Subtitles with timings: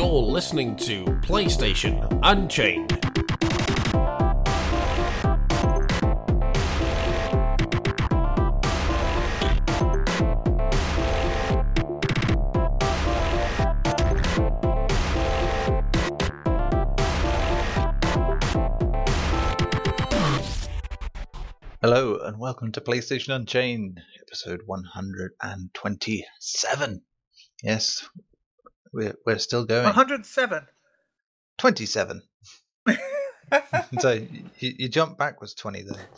[0.00, 2.90] You're listening to PlayStation Unchained.
[21.82, 27.02] Hello and welcome to PlayStation Unchained, episode 127.
[27.62, 28.08] Yes,
[28.92, 29.84] we're we're still going.
[29.84, 30.66] 107.
[31.58, 32.22] 27.
[33.98, 34.44] so you,
[34.78, 36.08] you jump backwards 20 there.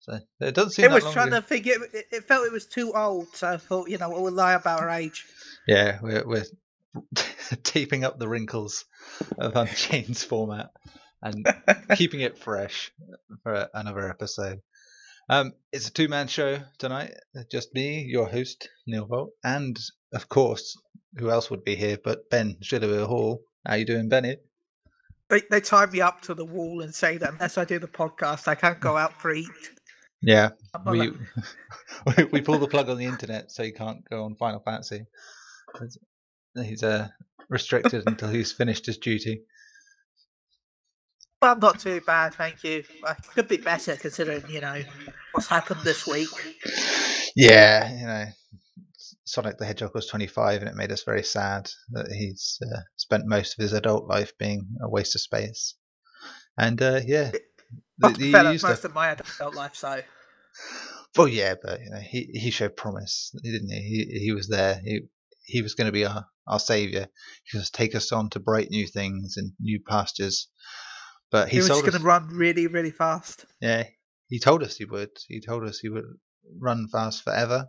[0.00, 1.40] So it doesn't seem it was trying ago.
[1.40, 1.74] to figure.
[1.92, 4.80] It, it felt it was too old, so I thought, you know, we'll lie about
[4.80, 5.26] our age.
[5.66, 6.44] Yeah, we're we're
[7.64, 8.84] taping up the wrinkles
[9.38, 10.70] of Unchained's format
[11.22, 11.46] and
[11.96, 12.92] keeping it fresh
[13.42, 14.60] for another episode.
[15.28, 17.14] Um, it's a two-man show tonight.
[17.50, 19.76] Just me, your host Neil Volt, and
[20.12, 20.76] of course,
[21.16, 23.42] who else would be here but Ben Shillerville Hall?
[23.66, 24.36] How you doing, Benny?
[25.28, 27.88] They they tie me up to the wall and say that unless I do the
[27.88, 29.48] podcast, I can't go out for eat.
[30.22, 30.50] Yeah,
[30.86, 30.98] we
[32.06, 35.06] like- we pull the plug on the internet so you can't go on Final Fantasy.
[35.78, 35.98] He's-
[36.64, 37.08] He's uh,
[37.50, 39.42] restricted until he's finished his duty.
[41.42, 42.82] Well, I'm not too bad, thank you.
[43.04, 44.80] I could be better considering, you know,
[45.32, 46.28] what's happened this week.
[47.36, 48.24] Yeah, you know,
[49.26, 53.26] Sonic the Hedgehog was 25, and it made us very sad that he's uh, spent
[53.26, 55.74] most of his adult life being a waste of space.
[56.56, 57.32] And uh, yeah,
[57.98, 60.00] the, the used most of my adult life, so
[61.16, 63.80] well, yeah, but you know, he he showed promise, didn't he?
[63.80, 64.80] He he was there.
[64.84, 65.00] He
[65.44, 67.08] he was going to be our our savior.
[67.44, 70.48] He was going to take us on to bright new things and new pastures.
[71.30, 72.02] But he, he, was sold just us.
[72.02, 73.44] going to run really, really fast.
[73.60, 73.84] Yeah,
[74.28, 75.10] he told us he would.
[75.26, 76.04] He told us he would
[76.60, 77.66] run fast forever,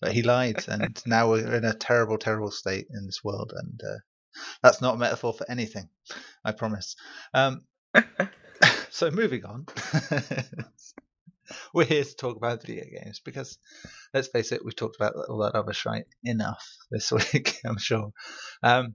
[0.00, 3.80] but he lied, and now we're in a terrible, terrible state in this world, and
[3.82, 3.98] uh,
[4.62, 5.88] that's not a metaphor for anything.
[6.44, 6.96] I promise.
[7.34, 7.62] Um,
[8.90, 9.66] so moving on,
[11.74, 13.58] we're here to talk about video games because,
[14.14, 17.58] let's face it, we've talked about all that other shite enough this week.
[17.64, 18.12] I'm sure.
[18.62, 18.94] Um,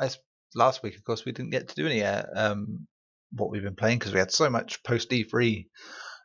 [0.00, 0.18] as
[0.54, 2.86] last week, of course, we didn't get to do any uh, um,
[3.32, 5.66] what we've been playing because we had so much post E3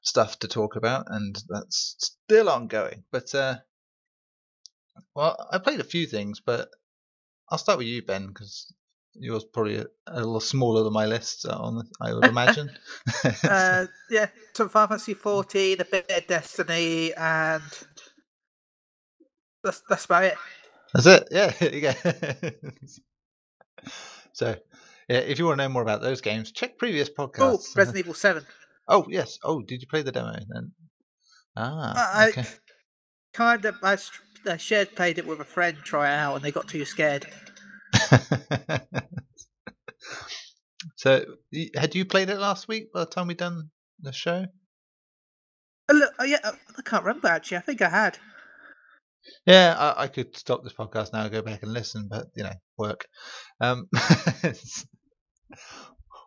[0.07, 3.03] stuff to talk about, and that's still ongoing.
[3.11, 3.57] But uh,
[5.13, 6.69] well, I played a few things, but
[7.49, 8.73] I'll start with you, Ben, because
[9.13, 11.45] yours probably a, a little smaller than my list.
[11.45, 12.69] uh, On the, I would imagine.
[13.43, 17.63] Uh, yeah, some Final Fantasy 14, a bit of Destiny, and
[19.63, 20.35] that's, that's about it.
[20.93, 21.27] That's it.
[21.31, 21.93] Yeah, there you go.
[24.33, 24.55] so,
[25.07, 27.39] yeah, if you want to know more about those games, check previous podcasts.
[27.39, 27.77] Oh, podcasts.
[27.77, 28.45] Resident Evil 7.
[28.87, 29.37] Oh, yes.
[29.43, 30.71] Oh, did you play the demo then?
[31.55, 32.45] Ah, I okay.
[33.33, 33.97] kind of I
[34.57, 37.25] shared played it with a friend try it out and they got too scared.
[40.95, 41.25] so,
[41.75, 43.71] had you played it last week by the time we done
[44.01, 44.45] the show?
[45.89, 47.57] Uh, look, uh, yeah, I can't remember actually.
[47.57, 48.19] I think I had.
[49.45, 52.43] Yeah, I, I could stop this podcast now and go back and listen, but you
[52.43, 53.05] know, work.
[53.59, 53.89] Um,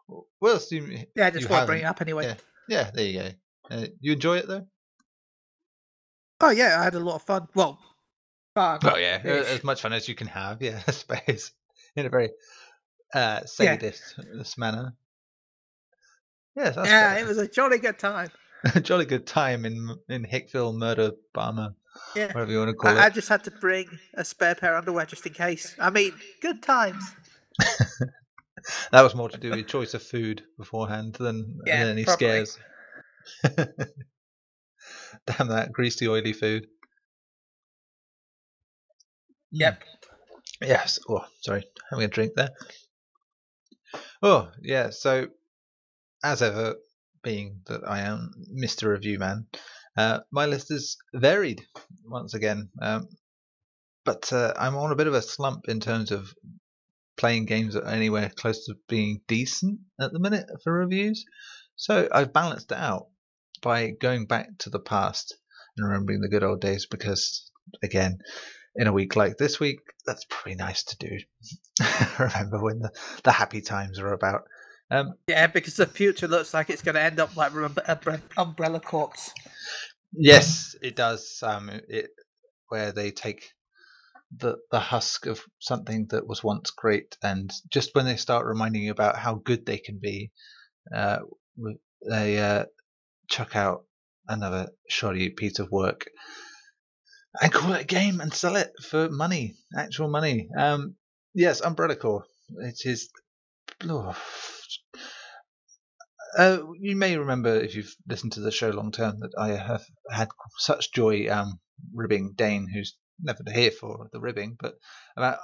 [0.41, 2.27] well, assume Yeah, I just want to bring it up anyway.
[2.27, 2.35] Yeah.
[2.71, 3.29] Yeah, there you go.
[3.69, 4.65] Uh, you enjoy it though?
[6.41, 7.49] Oh yeah, I had a lot of fun.
[7.53, 7.81] Well,
[8.55, 8.79] fun.
[8.85, 10.63] Oh yeah, as much fun as you can have.
[10.63, 11.53] Yeah, I suppose
[11.97, 12.31] in a very
[13.13, 14.95] uh, sadist manner.
[16.55, 18.31] Yes, that's yeah, it was a jolly good time.
[18.75, 21.75] a jolly good time in in Hickville, Murder Barmer,
[22.15, 24.77] Yeah, whatever you want to call I, I just had to bring a spare pair
[24.77, 25.75] of underwear just in case.
[25.81, 27.03] I mean, good times.
[28.93, 32.27] That was more to do with choice of food beforehand than, Yeah, than any probably.
[32.27, 32.59] scares.
[35.27, 36.65] Damn that greasy, oily food.
[36.65, 36.69] Mm.
[39.53, 39.83] Yep.
[40.63, 40.99] Yes.
[41.09, 41.65] Oh, sorry.
[41.91, 42.51] Having a drink there.
[44.23, 44.91] Oh, yeah.
[44.91, 45.29] So,
[46.23, 46.77] as ever,
[47.23, 48.89] being that I am Mr.
[48.89, 49.47] Review Man,
[49.97, 51.63] uh, my list is varied
[52.05, 52.69] once again.
[52.81, 53.09] Um,
[54.05, 56.33] but uh, I'm on a bit of a slump in terms of
[57.21, 61.23] playing games that are anywhere close to being decent at the minute for reviews.
[61.77, 63.09] So I've balanced it out
[63.63, 65.37] by going back to the past
[65.77, 67.51] and remembering the good old days because,
[67.83, 68.19] again,
[68.77, 71.19] in a week like this week, that's pretty nice to do.
[72.19, 72.91] Remember when the,
[73.23, 74.45] the happy times are about.
[74.91, 78.21] Um, Yeah, because the future looks like it's going to end up like Umbre- Umbre-
[78.39, 79.13] Umbrella Corps.
[80.15, 81.39] yes, it does.
[81.43, 82.09] Um, it
[82.69, 83.51] where they take
[84.37, 88.83] the the husk of something that was once great, and just when they start reminding
[88.83, 90.31] you about how good they can be,
[90.95, 91.19] uh,
[92.09, 92.65] they uh,
[93.29, 93.85] chuck out
[94.29, 96.07] another shoddy piece of work
[97.41, 100.49] and call it a game and sell it for money, actual money.
[100.57, 100.97] Um,
[101.35, 102.25] yes, Umbrella Corps.
[102.59, 103.11] It is.
[103.85, 104.17] oh.
[106.39, 109.85] Uh, you may remember if you've listened to the show long term that I have
[110.11, 110.29] had
[110.59, 111.59] such joy um,
[111.93, 114.75] ribbing Dane, who's never here for the ribbing, but
[115.17, 115.39] about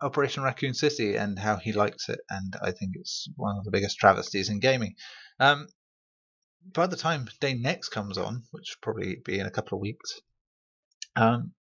[0.00, 3.70] Operation Raccoon City and how he likes it, and I think it's one of the
[3.70, 4.96] biggest travesties in gaming.
[5.38, 5.68] Um,
[6.72, 9.82] by the time Dane next comes on, which will probably be in a couple of
[9.82, 10.20] weeks,
[11.16, 11.52] um,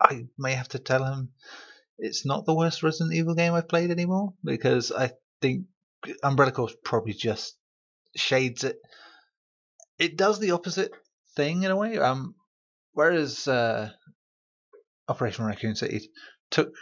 [0.00, 1.32] I may have to tell him
[1.98, 5.66] it's not the worst Resident Evil game I've played anymore because I think
[6.22, 7.56] Umbrella Corps probably just
[8.14, 8.76] shades it.
[9.98, 10.92] It does the opposite
[11.34, 11.98] thing in a way.
[11.98, 12.34] Um,
[12.92, 13.90] whereas uh,
[15.08, 16.10] Operation Raccoon City
[16.50, 16.72] took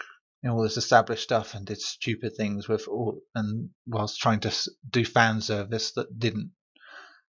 [0.43, 4.41] you know all this established stuff and did stupid things with all and whilst trying
[4.41, 4.53] to
[4.91, 6.53] do fan service that didn't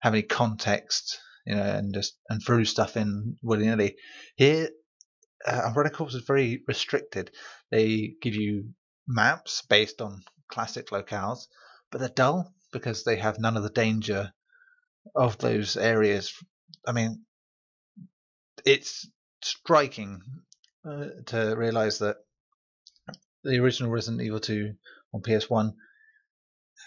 [0.01, 3.95] have any context, you know, and just and threw stuff in willy nilly.
[4.35, 4.69] Here,
[5.47, 7.31] uh, Umbrella Corps is very restricted.
[7.69, 8.69] They give you
[9.07, 11.47] maps based on classic locales,
[11.91, 14.33] but they're dull because they have none of the danger
[15.15, 16.33] of those areas.
[16.87, 17.25] I mean,
[18.65, 19.09] it's
[19.41, 20.21] striking
[20.85, 22.17] uh, to realize that
[23.43, 24.73] the original Resident Evil 2
[25.13, 25.73] on PS1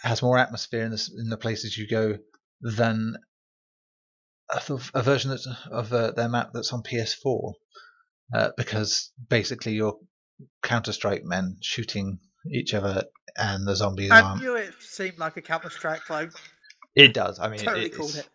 [0.03, 2.17] has more atmosphere in the, in the places you go
[2.61, 3.15] than
[4.51, 4.61] a,
[4.93, 5.37] a version
[5.71, 7.53] of uh, their map that's on PS4
[8.33, 9.97] uh, because basically you're
[10.61, 12.19] Counter Strike men shooting
[12.51, 13.05] each other
[13.37, 14.41] and the zombies I aren't.
[14.41, 16.31] knew it seemed like a Counter Strike clone.
[16.95, 17.39] It does.
[17.39, 18.29] I mean, Totally it, it's, it.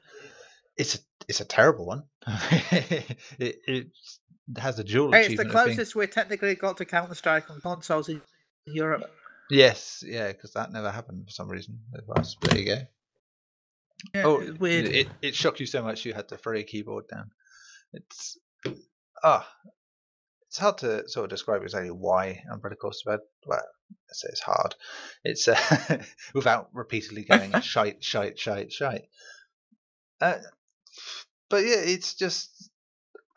[0.77, 0.99] it's a
[1.29, 2.05] it's a terrible one.
[2.71, 3.87] it, it
[4.59, 7.15] has a dual Hey, it's the achievement of being closest we're technically got to Counter
[7.15, 8.23] Strike on consoles in
[8.67, 9.11] Europe.
[9.51, 11.79] yes, yeah, because that never happened for some reason.
[11.93, 12.79] there you go.
[14.15, 14.87] Yeah, oh, weird.
[14.87, 17.31] It, it shocked you so much you had to throw your keyboard down.
[17.93, 18.39] It's
[19.23, 19.47] ah,
[20.49, 23.21] it's hard to sort of describe exactly why Umbrella Corps bad.
[23.47, 24.75] Well, I say it's hard.
[25.25, 26.03] It's uh,
[26.35, 29.05] without repeatedly going shite, shite, shite, shite.
[30.21, 30.39] Uh,
[31.49, 32.70] but yeah, it's just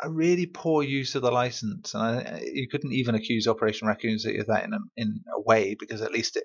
[0.04, 4.20] a really poor use of the license, and I, you couldn't even accuse Operation Raccoon
[4.20, 6.44] City of that in a, in a way because at least it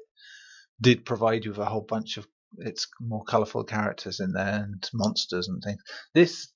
[0.81, 2.27] did provide you with a whole bunch of
[2.59, 5.81] its more colourful characters in there and monsters and things.
[6.15, 6.53] This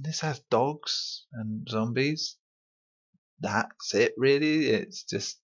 [0.00, 2.36] this has dogs and zombies.
[3.40, 4.66] That's it, really.
[4.66, 5.38] It's just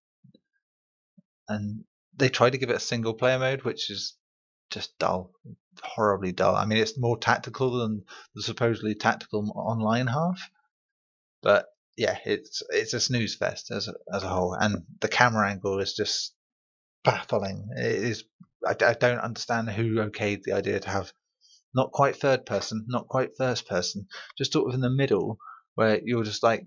[1.49, 1.85] and
[2.17, 4.17] they try to give it a single player mode, which is
[4.71, 5.33] just dull,
[5.83, 6.57] horribly dull.
[6.57, 8.05] I mean, it's more tactical than
[8.35, 10.51] the supposedly tactical online half,
[11.43, 11.67] but
[11.97, 15.81] yeah, it's it's a snooze fest as a, as a whole, and the camera angle
[15.81, 16.35] is just
[17.05, 17.69] baffling.
[17.77, 18.25] It is.
[18.67, 21.13] I, I don't understand who okayed the idea to have
[21.75, 25.39] not quite third person, not quite first person, just sort of in the middle,
[25.75, 26.67] where you're just like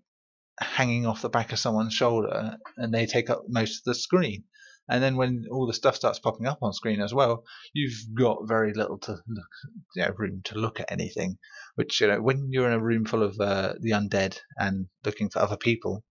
[0.59, 4.43] hanging off the back of someone's shoulder, and they take up most of the screen.
[4.91, 8.45] And then when all the stuff starts popping up on screen as well, you've got
[8.45, 9.51] very little to look,
[9.95, 11.37] you know, room to look at anything.
[11.75, 15.29] Which you know, when you're in a room full of uh, the undead and looking
[15.29, 16.03] for other people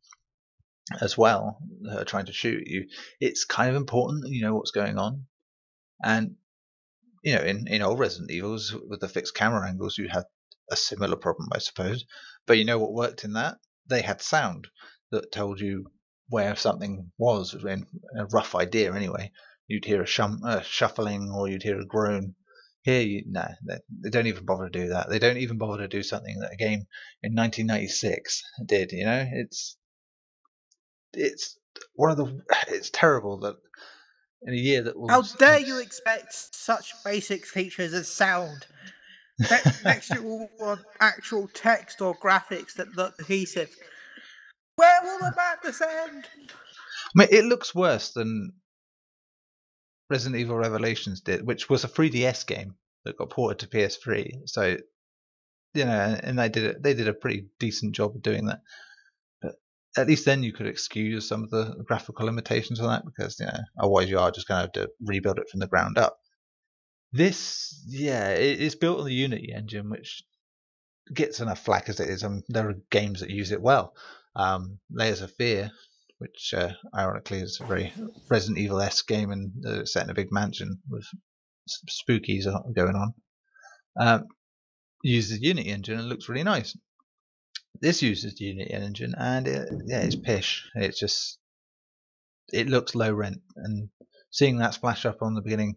[0.98, 1.58] as well,
[1.90, 2.88] uh, trying to shoot you,
[3.20, 5.26] it's kind of important that you know what's going on.
[6.02, 6.36] And
[7.22, 10.24] you know, in in old Resident Evils with the fixed camera angles, you had
[10.70, 12.06] a similar problem, I suppose.
[12.46, 13.58] But you know what worked in that?
[13.86, 14.68] They had sound
[15.10, 15.90] that told you
[16.30, 19.30] where something was, in a rough idea anyway.
[19.66, 22.34] You'd hear a, shum, a shuffling or you'd hear a groan.
[22.82, 25.10] Here, you, no, they, they don't even bother to do that.
[25.10, 26.86] They don't even bother to do something that a game
[27.22, 28.92] in 1996 did.
[28.92, 29.76] You know, it's
[31.12, 31.58] it's
[31.94, 33.56] one of the it's terrible that
[34.42, 38.66] in a year that will How dare you expect such basic features as sound?
[39.38, 43.76] Ne- Next, you will want actual text or graphics that look cohesive.
[45.02, 46.26] Where will the end?
[46.36, 48.52] I mean, it looks worse than
[50.08, 54.48] Resident Evil Revelations did, which was a 3DS game that got ported to PS3.
[54.48, 54.76] So,
[55.74, 56.82] you know, and they did it.
[56.82, 58.60] They did a pretty decent job of doing that.
[59.40, 59.54] But
[59.96, 63.46] at least then you could excuse some of the graphical limitations on that because you
[63.46, 66.18] know otherwise you are just going to have to rebuild it from the ground up.
[67.12, 70.22] This, yeah, it, it's built on the Unity engine, which
[71.12, 72.22] gets enough flack as it is.
[72.22, 73.94] Um, there are games that use it well.
[74.36, 75.70] Um, Layers of Fear,
[76.18, 77.92] which uh, ironically is a very
[78.28, 81.04] Resident Evil esque game and uh, set in a big mansion with
[81.88, 82.44] spookies
[82.74, 83.14] going on,
[83.98, 84.26] um,
[85.02, 86.76] uses the Unity engine and looks really nice.
[87.80, 90.68] This uses the Unity engine and it, yeah, it's pish.
[90.74, 91.38] It's just
[92.52, 93.88] it looks low rent, and
[94.30, 95.76] seeing that splash up on the beginning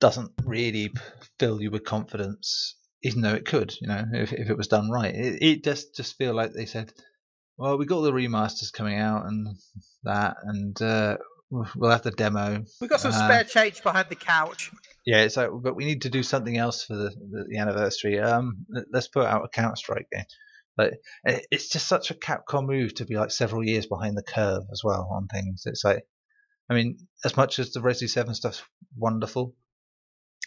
[0.00, 0.92] doesn't really
[1.40, 4.90] fill you with confidence, even though it could, you know, if, if it was done
[4.90, 5.14] right.
[5.14, 6.92] It, it just just feel like they said,
[7.58, 9.48] well, we got the remasters coming out and
[10.04, 11.16] that, and uh,
[11.50, 12.64] we'll have the demo.
[12.80, 14.70] We've got some Uh, spare change behind the couch.
[15.04, 18.18] Yeah, it's like, but we need to do something else for the, the, the anniversary.
[18.20, 20.24] Um, let- let's put out a Counter Strike game.
[20.76, 24.22] But it- it's just such a Capcom move to be like several years behind the
[24.22, 25.62] curve as well on things.
[25.66, 26.04] It's like,
[26.70, 28.62] I mean, as much as the Resi Seven stuff's
[28.96, 29.54] wonderful,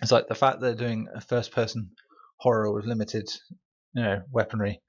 [0.01, 1.89] it's like the fact they're doing a first-person
[2.37, 3.27] horror with limited,
[3.93, 4.81] you know, weaponry,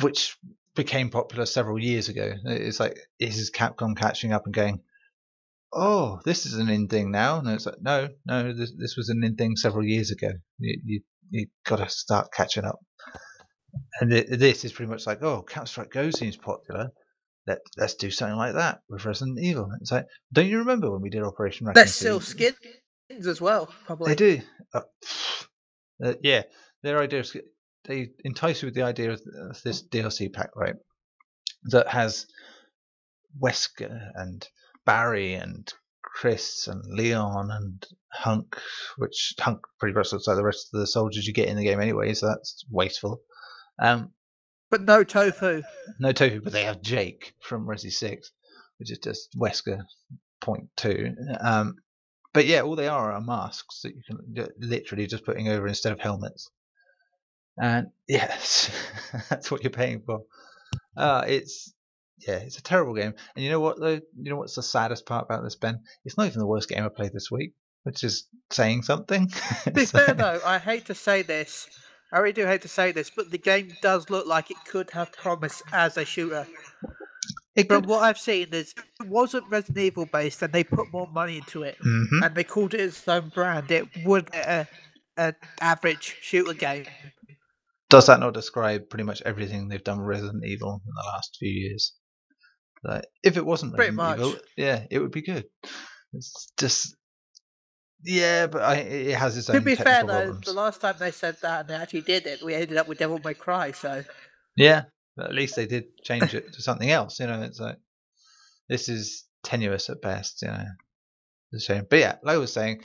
[0.00, 0.36] which
[0.74, 2.32] became popular several years ago.
[2.44, 4.80] It's like, is Capcom catching up and going?
[5.72, 7.38] oh, this is an in thing now.
[7.38, 10.28] And it's like, no, no, this, this was an in thing several years ago.
[10.58, 11.00] You, you,
[11.30, 12.78] you got to start catching up.
[14.00, 16.90] And it, this is pretty much like, oh, Counter Strike Go seems popular.
[17.46, 19.70] Let, let's do something like that with Resident Evil.
[19.80, 22.54] It's like, don't you remember when we did Operation Raccoon still City?
[23.08, 24.14] skins as well, probably.
[24.14, 24.42] They do.
[24.74, 24.80] Uh,
[26.04, 26.42] uh, yeah,
[26.82, 27.36] their idea is
[27.84, 29.20] they entice you with the idea of
[29.64, 30.74] this DLC pack, right?
[31.64, 32.26] That has
[33.40, 34.46] Wesker and
[34.84, 35.72] Barry and
[36.02, 38.56] Chris and Leon and Hunk,
[38.98, 41.64] which Hunk pretty much looks like the rest of the soldiers you get in the
[41.64, 43.20] game anyway, so that's wasteful.
[43.80, 44.12] Um,
[44.70, 45.62] But no tofu.
[45.98, 48.30] no Tofu, but they have Jake from Resi Six,
[48.78, 49.84] which is just Wesker
[50.40, 51.14] point two.
[51.40, 51.76] Um,
[52.34, 55.92] but yeah, all they are are masks that you can literally just putting over instead
[55.92, 56.50] of helmets.
[57.60, 58.70] And yes,
[59.30, 60.22] that's what you're paying for.
[60.96, 61.72] Uh, it's
[62.26, 63.14] yeah, it's a terrible game.
[63.34, 64.00] And you know what though?
[64.16, 65.80] You know what's the saddest part about this, Ben?
[66.04, 67.52] It's not even the worst game I played this week,
[67.84, 69.28] which is saying something.
[69.64, 71.68] To be fair though, I hate to say this.
[72.12, 74.90] I really do hate to say this, but the game does look like it could
[74.90, 76.46] have promise as a shooter.
[77.56, 77.88] it From could.
[77.88, 81.62] what I've seen, is it wasn't Resident Evil based, and they put more money into
[81.62, 82.22] it, Mhm.
[82.26, 83.70] and they called it its own brand.
[83.70, 84.68] It would be a,
[85.16, 86.84] a average shooter game.
[87.92, 91.36] Does that not describe pretty much everything they've done with Resident Evil in the last
[91.38, 91.92] few years?
[92.82, 95.44] Like, if it wasn't Pretty Resident Evil, yeah, it would be good.
[96.14, 96.96] It's just,
[98.02, 100.46] yeah, but I, it has its own To be fair though, problems.
[100.46, 102.96] the last time they said that and they actually did it, we ended up with
[102.96, 103.72] Devil May Cry.
[103.72, 104.02] So
[104.56, 104.84] Yeah,
[105.14, 107.20] but at least they did change it to something else.
[107.20, 107.76] You know, it's like
[108.70, 110.40] this is tenuous at best.
[110.40, 110.64] You know,
[111.52, 111.86] it's a shame.
[111.90, 112.84] But yeah, like I was saying,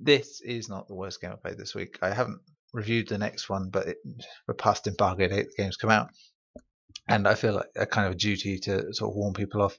[0.00, 1.98] this is not the worst game I played this week.
[2.02, 2.40] I haven't
[2.72, 3.96] reviewed the next one, but it,
[4.46, 5.48] we're past embargo date.
[5.56, 6.10] The game's come out,
[7.08, 9.78] and I feel like a kind of a duty to sort of warn people off.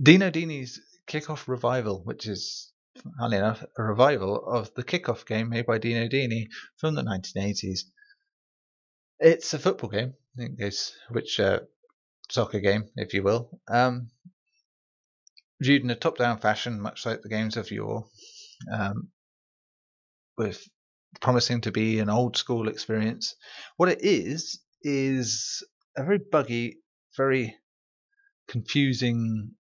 [0.00, 2.72] Dino Dini's Kickoff Revival, which is
[3.18, 7.80] funny enough a revival of the Kickoff game made by Dino Dini from the 1980s.
[9.20, 11.60] It's a football game, I think is which uh,
[12.30, 13.60] soccer game, if you will.
[13.68, 14.10] Um,
[15.60, 18.06] viewed in a top-down fashion, much like the games of yore,
[18.72, 19.08] um,
[20.36, 20.68] with
[21.20, 23.34] promising to be an old-school experience.
[23.76, 26.78] What it is is a very buggy,
[27.16, 27.56] very
[28.48, 29.52] confusing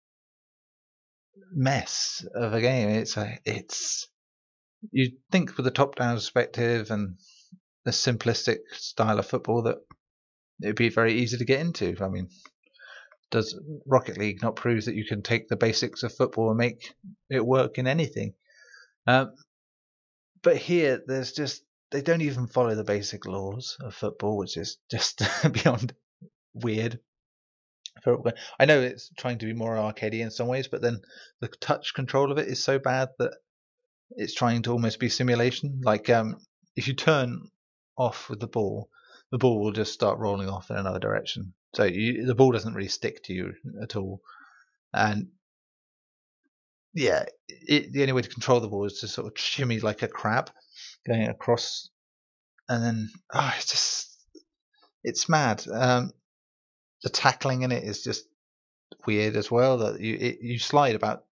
[1.52, 2.90] mess of a game.
[2.90, 4.08] It's a, it's
[4.92, 7.18] you think with a top-down perspective and
[7.86, 9.78] a simplistic style of football that
[10.62, 11.96] it'd be very easy to get into.
[12.02, 12.30] I mean,
[13.32, 16.94] does Rocket League not prove that you can take the basics of football and make
[17.30, 18.34] it work in anything?
[19.06, 19.34] Um,
[20.42, 24.78] but here, there's just they don't even follow the basic laws of football, which is
[24.92, 25.94] just beyond
[26.54, 27.00] weird.
[28.60, 31.02] I know it's trying to be more arcadey in some ways, but then
[31.42, 33.34] the touch control of it is so bad that
[34.12, 35.82] it's trying to almost be simulation.
[35.84, 36.38] Like um,
[36.76, 37.50] if you turn
[37.98, 38.90] off with the ball,
[39.32, 41.54] the ball will just start rolling off in another direction.
[41.76, 44.22] So you, the ball doesn't really stick to you at all.
[44.94, 45.30] And
[46.98, 50.02] yeah, it, the only way to control the ball is to sort of shimmy like
[50.02, 50.50] a crab
[51.08, 51.90] going across,
[52.68, 54.18] and then oh, it's just
[55.04, 55.64] it's mad.
[55.72, 56.12] Um,
[57.04, 58.26] the tackling in it is just
[59.06, 59.78] weird as well.
[59.78, 61.24] That you it, you slide about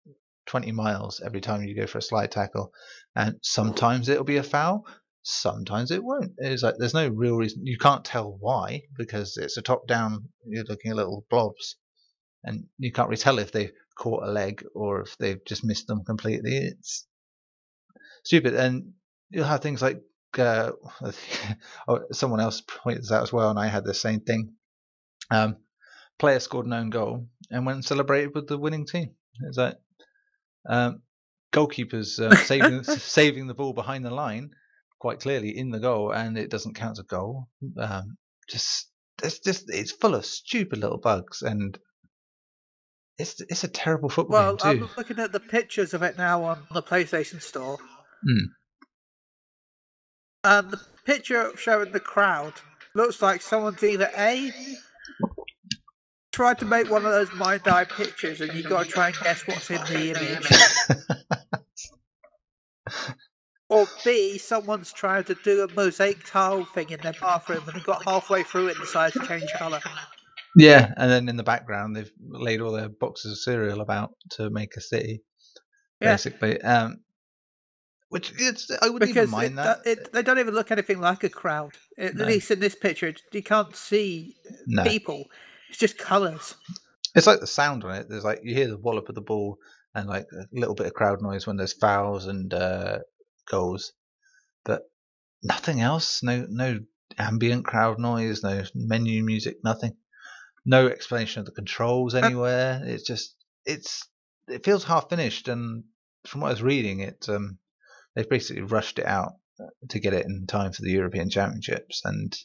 [0.47, 2.73] 20 miles every time you go for a slide tackle,
[3.17, 4.85] and sometimes it'll be a foul,
[5.23, 6.33] sometimes it won't.
[6.37, 7.65] It's like there's no real reason.
[7.65, 10.29] You can't tell why because it's a top down.
[10.47, 11.77] You're looking at little blobs,
[12.45, 15.87] and you can't really tell if they've caught a leg or if they've just missed
[15.87, 16.57] them completely.
[16.57, 17.07] It's
[18.25, 18.93] stupid, and
[19.31, 20.03] you'll have things like
[20.39, 20.73] uh,
[21.89, 24.55] oh, someone else pointed this out as well, and I had the same thing.
[25.31, 25.57] Um,
[26.19, 29.11] player scored an own goal and went and celebrated with the winning team.
[29.43, 29.77] It's like
[30.69, 31.03] um,
[31.53, 34.51] goalkeepers uh, saving saving the ball behind the line
[34.99, 37.49] quite clearly in the goal, and it doesn't count as a goal.
[37.79, 38.17] Um,
[38.49, 38.89] just
[39.23, 41.79] it's just it's full of stupid little bugs, and
[43.19, 44.85] it's it's a terrible football Well, game too.
[44.85, 47.79] I'm looking at the pictures of it now on the PlayStation Store.
[48.23, 48.45] Hmm.
[50.45, 52.55] And the picture showing the crowd
[52.95, 54.53] looks like someone's either A
[56.33, 59.17] tried to make one of those mind eye pictures, and you've got to try and
[59.21, 60.49] guess what's in the image.
[63.71, 67.81] Or B, someone's trying to do a mosaic tile thing in their bathroom, and they
[67.81, 69.81] got halfway through it and decided to change colour.
[70.57, 74.51] Yeah, and then in the background they've laid all their boxes of cereal about to
[74.51, 75.23] make a city,
[76.01, 76.13] Yeah.
[76.13, 76.61] basically.
[76.63, 77.01] Um,
[78.11, 79.79] which it's I wouldn't Because even mind it, that.
[79.87, 81.73] it, they don't even look anything like a crowd.
[81.99, 82.25] At No.
[82.25, 85.27] least in this picture, you can't see no, people.
[85.69, 86.55] It's just colours.
[87.17, 88.07] it's like the sound on it.
[88.09, 89.59] There's like you hear the wallop of the ball
[89.95, 92.99] and like a little bit of crowd noise when there's fouls and uh,
[93.49, 93.93] goals,
[94.65, 94.83] but
[95.43, 96.23] nothing else.
[96.23, 96.81] No, no
[97.19, 98.45] ambient crowd noise.
[98.45, 99.57] No menu music.
[99.65, 99.97] Nothing.
[100.67, 102.83] No explanation of the controls anywhere.
[102.85, 104.09] It's just it's
[104.49, 105.49] it feels half finished.
[105.49, 105.85] And
[106.27, 107.59] from what I was reading, it um
[108.15, 112.03] they've basically rushed it out uh, to get it in time for the European Championships
[112.05, 112.37] and.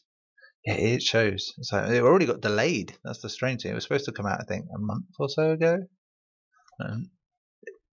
[0.66, 1.54] Yeah, it shows.
[1.58, 2.94] It's like it already got delayed.
[3.06, 3.72] That's the strange thing.
[3.72, 5.78] It was supposed to come out, I think, a month or so ago.
[6.84, 7.12] Um,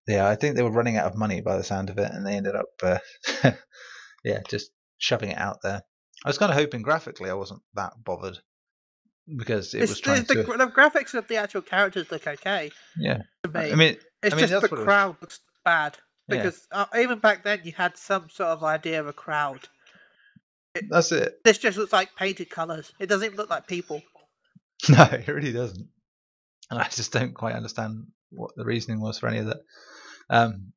[0.06, 2.26] yeah, I think they were running out of money by the sound of it, and
[2.26, 2.98] they ended up, uh,
[4.24, 5.82] yeah, just shoving it out there.
[6.24, 8.38] I was kind of hoping graphically I wasn't that bothered
[9.36, 10.42] because it It's, was the, trying the, to.
[10.58, 13.18] the graphics of the actual characters look okay Yeah,
[13.52, 13.72] me.
[13.72, 15.98] I mean, it's I mean, just the it crowd looks bad
[16.28, 16.36] Yeah.
[16.36, 19.68] because uh, even back then you had some sort of idea of a crowd.
[20.88, 21.34] that's it.
[21.44, 22.92] This just looks like painted colours.
[22.98, 24.02] It doesn't even look like people.
[24.88, 25.86] No, it really doesn't.
[26.68, 29.60] And I just don't quite understand what the reasoning was for any of that.
[30.28, 30.72] Um,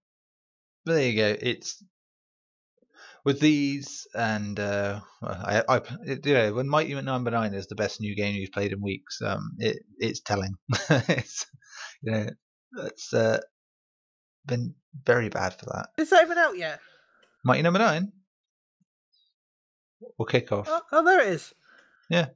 [0.86, 1.36] but there you go.
[1.42, 1.84] It's
[3.25, 7.75] with these, and uh, I, I, it, you know, when Mighty Number Nine is the
[7.75, 10.53] best new game you've played in weeks, um, it it's telling.
[10.89, 11.46] it's
[12.03, 12.27] you know,
[12.84, 13.39] it's uh,
[14.46, 15.89] been very bad for that.
[15.98, 16.79] Is that even out yet?
[17.44, 18.12] Mighty Number Nine.
[20.17, 20.67] We'll kick off.
[20.70, 21.53] Oh, oh there it is.
[22.10, 22.27] Yeah.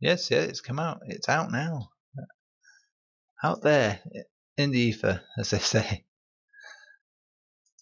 [0.00, 1.02] Yes, yeah, it's come out.
[1.06, 1.90] It's out now.
[3.44, 4.00] Out there
[4.56, 6.04] in the ether, as they say.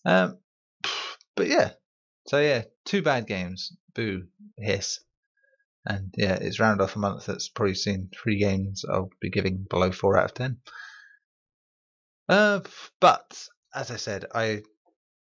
[0.04, 0.38] Um,
[1.40, 1.70] but yeah.
[2.26, 3.74] So yeah, two bad games.
[3.94, 4.24] Boo,
[4.58, 5.00] hiss.
[5.86, 9.66] And yeah, it's rounded off a month that's probably seen three games I'll be giving
[9.70, 10.58] below four out of ten.
[12.28, 12.60] Uh,
[13.00, 14.60] but as I said, I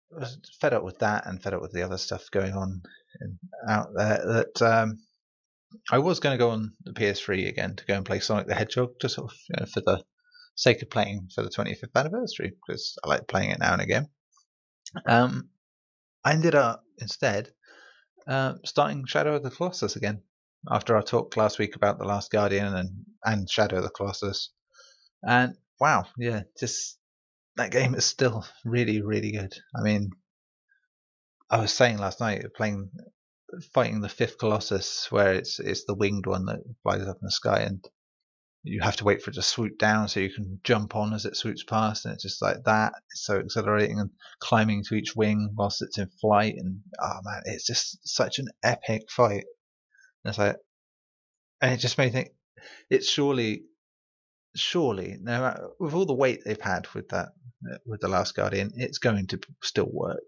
[0.10, 2.82] was fed up with that and fed up with the other stuff going on
[3.20, 4.22] in, out there.
[4.26, 5.00] That um,
[5.91, 8.56] I was going to go on the PS3 again to go and play Sonic the
[8.56, 10.02] Hedgehog, just sort of you know, for the
[10.56, 14.08] sake of playing for the 25th anniversary, because I like playing it now and again.
[15.06, 15.50] Um,
[16.28, 17.54] I ended up instead
[18.28, 20.24] uh, starting Shadow of the Colossus again
[20.70, 24.52] after our talk last week about the Last Guardian and and Shadow of the Colossus,
[25.24, 27.00] and wow, yeah, just
[27.56, 29.54] that game is still really really good.
[29.74, 30.10] I mean,
[31.50, 32.92] I was saying last night playing
[33.74, 37.32] fighting the fifth colossus where it's it's the winged one that flies up in the
[37.32, 37.88] sky and
[38.63, 41.26] you have to wait for it to swoop down so you can jump on as
[41.26, 45.15] it swoops past and it's just like that it's so exhilarating and climbing to each
[45.15, 49.46] wing whilst it's in flight and oh man it's just such an epic fight
[50.24, 50.58] and it's like
[51.62, 52.30] and it just made me think
[52.89, 53.63] it's surely
[54.56, 57.30] surely no matter, with all the weight they've had with that
[57.86, 60.20] with the last guardian it's going to still work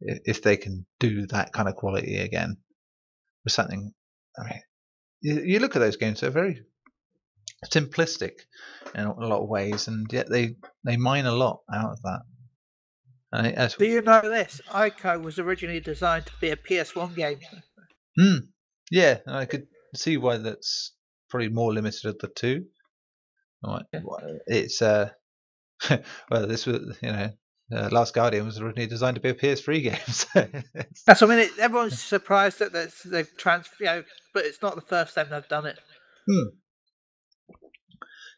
[0.00, 2.56] if they can do that kind of quality again
[3.44, 3.92] with something.
[4.38, 6.62] I mean, you look at those games; they're very
[7.66, 8.32] simplistic
[8.94, 12.20] in a lot of ways, and yet they they mine a lot out of that.
[13.32, 14.60] And it- as, Do you know this?
[14.70, 17.40] Ico was originally designed to be a PS1 game.
[18.18, 18.36] Hmm,
[18.90, 20.92] yeah, and I could see why that's
[21.28, 22.64] probably more limited of the two.
[23.62, 23.82] Right,
[24.46, 25.10] It's uh,
[26.30, 27.30] well, this was you know.
[27.70, 30.48] Uh, Last Guardian was originally designed to be a PS3 game, so
[31.06, 31.38] That's what I mean.
[31.40, 32.72] It, everyone's surprised that
[33.04, 35.78] they've trans, you know, but it's not the first time they've done it.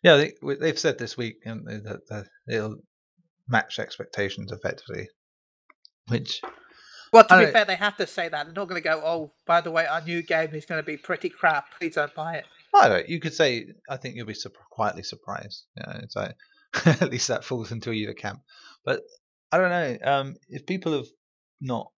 [0.02, 2.76] Yeah, they, they've said this week that, it'll
[3.48, 5.08] match expectations effectively.
[6.08, 6.40] Which,
[7.12, 8.46] Well, to be fair, they have to say that.
[8.46, 10.86] They're not going to go, "Oh, by the way, our new game is going to
[10.86, 11.66] be pretty crap.
[11.78, 14.54] Please don't buy it." I don't know, you could say, I think you'll be surp-
[14.70, 15.64] quietly surprised.
[15.76, 16.36] You know, it's like,
[16.86, 18.42] at least that falls into either camp.
[18.84, 19.02] But
[19.52, 21.08] I don't know, um, if people have
[21.60, 21.90] not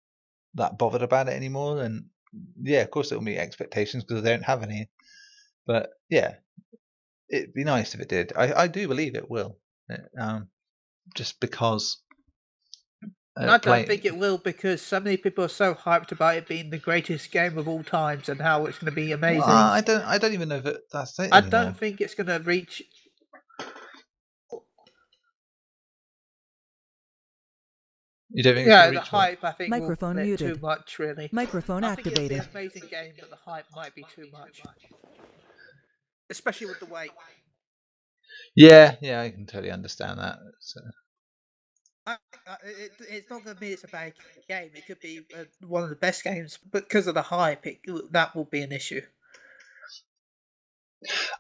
[0.56, 2.10] that bothered about it anymore, then
[2.62, 4.90] yeah, of course it'll meet expectations because they don't have any.
[5.68, 6.36] But yeah,
[7.32, 8.34] it'd be nice if it did.
[8.36, 9.58] I, I do believe it will.
[10.20, 10.50] Um,
[11.16, 12.02] just because.
[13.04, 13.08] uh,
[13.42, 16.36] And I don't play- think it will because so many people are so hyped about
[16.38, 19.40] it being the greatest game of all times and how it's going to be amazing.
[19.42, 20.04] Well, I don't.
[20.04, 21.30] I don't even know if it, that's it.
[21.32, 21.50] I anymore.
[21.52, 22.84] don't think it's going to reach.
[28.34, 28.68] You don't think?
[28.68, 29.20] Yeah, it's the gonna reach what?
[29.22, 31.30] hype I think Microphone will be too much, really.
[31.34, 32.40] Microphone I think activated.
[32.40, 34.62] an amazing game, but the hype might be too much.
[36.32, 37.12] Especially with the weight.
[38.56, 40.40] Yeah, yeah, I can totally understand that.
[40.60, 40.82] So,
[42.08, 42.18] I,
[42.48, 44.14] I, it, it's not going to be it's a bad
[44.50, 44.72] game.
[44.76, 47.80] It could be uh, one of the best games, but because of the hype, it,
[48.12, 49.02] that will be an issue.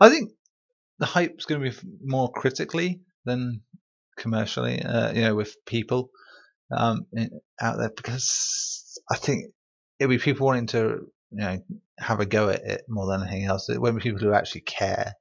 [0.02, 0.32] I think
[1.00, 3.62] the hype's going to be more critically than
[4.18, 4.82] commercially.
[4.82, 6.12] Uh, you know, with people
[6.72, 9.48] um, in- out there because I think
[10.00, 10.80] it'll be people wanting to
[11.32, 11.60] you know
[12.02, 13.68] have a go at it more than anything else.
[13.68, 15.14] Be people who actually care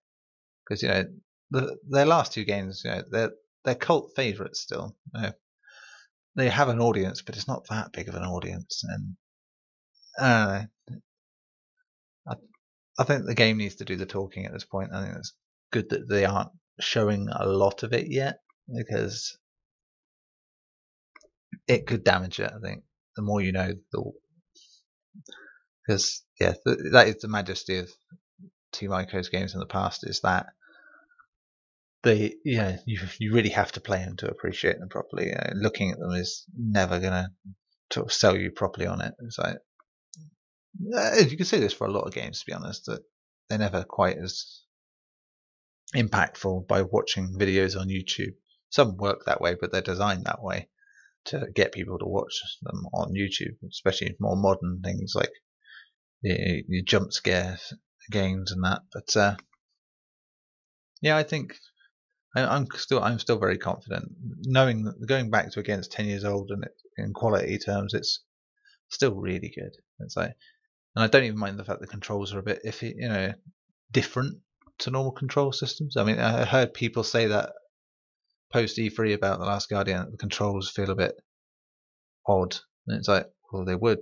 [0.64, 1.04] because you know
[1.50, 3.32] the, their last two games, you know, they're
[3.64, 4.96] they're cult favourites still.
[5.14, 5.32] You know,
[6.36, 9.16] they have an audience, but it's not that big of an audience, and.
[10.18, 10.66] I,
[12.98, 14.92] I think the game needs to do the talking at this point.
[14.92, 15.32] I think it's
[15.72, 18.40] good that they aren't showing a lot of it yet
[18.74, 19.38] because
[21.66, 22.52] it could damage it.
[22.54, 22.82] I think
[23.16, 24.12] the more you know, the
[25.90, 27.90] because yeah, th- that is the majesty of
[28.72, 30.46] Team Ico's games in the past is that
[32.02, 35.26] they yeah you you really have to play them to appreciate them properly.
[35.26, 37.30] You know, looking at them is never gonna
[38.08, 39.14] sell you properly on it.
[39.18, 39.56] It's like
[40.96, 43.02] uh, you can say this for a lot of games, to be honest, that
[43.48, 44.62] they're never quite as
[45.96, 48.34] impactful by watching videos on YouTube.
[48.68, 50.68] Some work that way, but they're designed that way
[51.24, 55.32] to get people to watch them on YouTube, especially more modern things like
[56.22, 57.58] the, the jump scare
[58.10, 58.82] games and that.
[58.92, 59.36] But uh,
[61.00, 61.54] yeah, I think
[62.34, 66.50] I, I'm still I'm still very confident, knowing going back to against ten years old
[66.50, 68.20] and it, in quality terms, it's
[68.88, 69.72] still really good.
[70.00, 70.32] It's like,
[70.94, 73.32] and I don't even mind the fact the controls are a bit iffy, you know,
[73.90, 74.38] different
[74.78, 75.96] to normal control systems.
[75.96, 77.52] I mean, I heard people say that
[78.52, 81.14] post E3 about the Last Guardian, the controls feel a bit
[82.26, 82.56] odd,
[82.86, 84.00] and it's like, well, they would.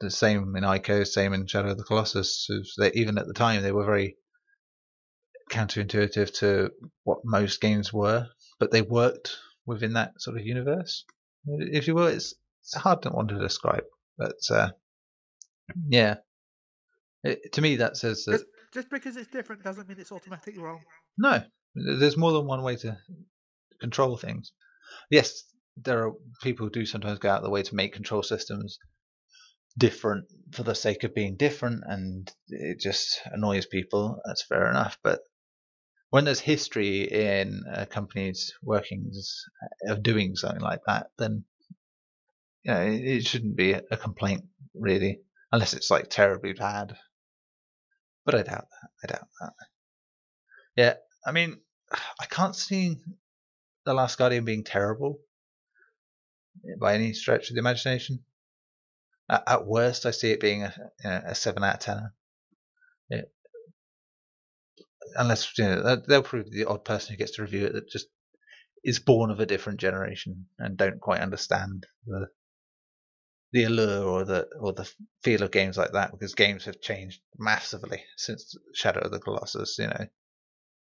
[0.00, 2.48] The same in Ico, same in Shadow of the Colossus.
[2.78, 4.16] They, even at the time, they were very
[5.50, 6.70] counterintuitive to
[7.04, 8.26] what most games were,
[8.58, 11.04] but they worked within that sort of universe.
[11.46, 13.84] If you will, it's, it's a hard one to describe,
[14.18, 14.70] but uh,
[15.88, 16.16] yeah,
[17.22, 20.60] it, to me that says that Just, just because it's different doesn't mean it's automatically
[20.60, 20.80] wrong.
[21.16, 21.42] no,
[21.74, 22.96] there's more than one way to
[23.80, 24.52] control things.
[25.10, 25.44] Yes,
[25.76, 28.78] there are people who do sometimes go out of the way to make control systems
[29.78, 34.20] different for the sake of being different, and it just annoys people.
[34.24, 35.20] That's fair enough, but
[36.10, 41.44] when there's history in a company's workings uh, of doing something like that, then
[42.62, 45.20] you know, it, it shouldn't be a complaint really,
[45.52, 46.96] unless it's like terribly bad.
[48.24, 48.90] But I doubt that.
[49.04, 49.52] I doubt that.
[50.76, 51.58] Yeah, I mean,
[51.92, 52.96] I can't see
[53.84, 55.20] the Last Guardian being terrible
[56.80, 58.24] by any stretch of the imagination.
[59.28, 60.72] At, at worst, I see it being a,
[61.04, 62.10] a seven out of ten.
[63.10, 63.22] Yeah.
[65.16, 68.06] Unless you know, they'll prove the odd person who gets to review it that just
[68.84, 72.28] is born of a different generation and don't quite understand the
[73.52, 74.90] the allure or the or the
[75.22, 79.78] feel of games like that because games have changed massively since Shadow of the Colossus.
[79.78, 80.06] You know,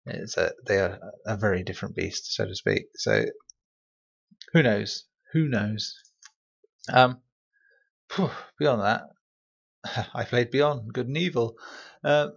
[0.07, 2.85] it's a they are a very different beast, so to speak.
[2.95, 3.25] So
[4.53, 5.05] who knows?
[5.33, 5.95] Who knows?
[6.89, 7.21] Um,
[8.59, 9.03] beyond that,
[10.15, 11.57] I played Beyond Good and Evil,
[12.05, 12.29] uh,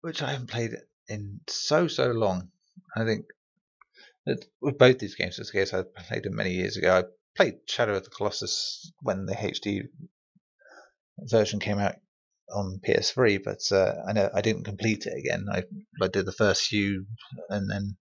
[0.00, 0.72] which I haven't played
[1.08, 2.50] in so so long.
[2.96, 3.26] I think
[4.60, 6.98] with both these games, the case I played them many years ago.
[6.98, 7.04] I
[7.36, 9.82] played Shadow of the Colossus when the HD
[11.18, 11.96] version came out
[12.50, 15.46] on PS3, but uh, I know I didn't complete it again.
[15.50, 15.64] I
[16.02, 17.06] I did the first few
[17.48, 17.96] and then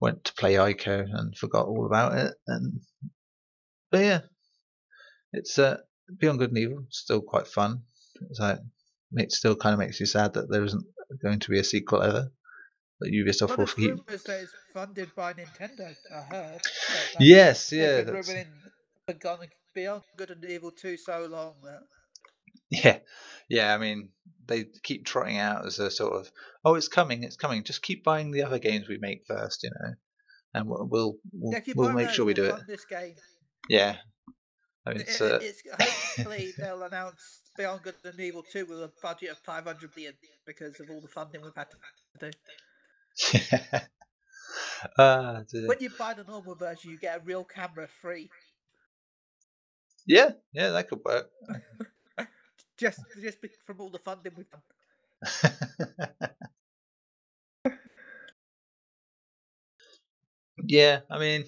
[0.00, 2.34] went to play Ico and forgot all about it.
[2.46, 2.80] And
[3.90, 4.20] but yeah,
[5.32, 5.78] it's uh,
[6.18, 7.82] Beyond Good and Evil, still quite fun.
[8.30, 8.58] It's like
[9.12, 10.84] it still kind of makes you sad that there isn't
[11.22, 12.30] going to be a sequel ever.
[13.00, 14.06] That Ubisoft Well, will keep.
[14.06, 15.94] that it's funded by Nintendo.
[16.14, 16.60] I heard.
[17.18, 21.80] Yes, yeah, been that's, Beyond, Good and Evil 2 so long that
[22.70, 22.98] yeah,
[23.48, 23.74] yeah.
[23.74, 24.10] I mean,
[24.46, 26.30] they keep trotting out as a sort of,
[26.64, 27.64] oh, it's coming, it's coming.
[27.64, 29.94] Just keep buying the other games we make first, you know,
[30.54, 32.66] and we'll we'll we'll, yeah, we'll make sure we do it.
[32.66, 33.14] This game.
[33.68, 33.96] Yeah.
[34.86, 35.62] I mean, it's, uh, it's
[36.16, 40.14] hopefully they'll announce Beyond Good and Evil 2 with a budget of 500 million
[40.46, 42.30] because of all the funding we've had to do.
[44.98, 45.68] uh, dear.
[45.68, 48.28] When you buy the normal version, you get a real camera free.
[50.06, 51.30] yeah, yeah, that could work.
[52.76, 54.60] Just, just from all the funding we've done.
[60.66, 61.44] yeah, I mean,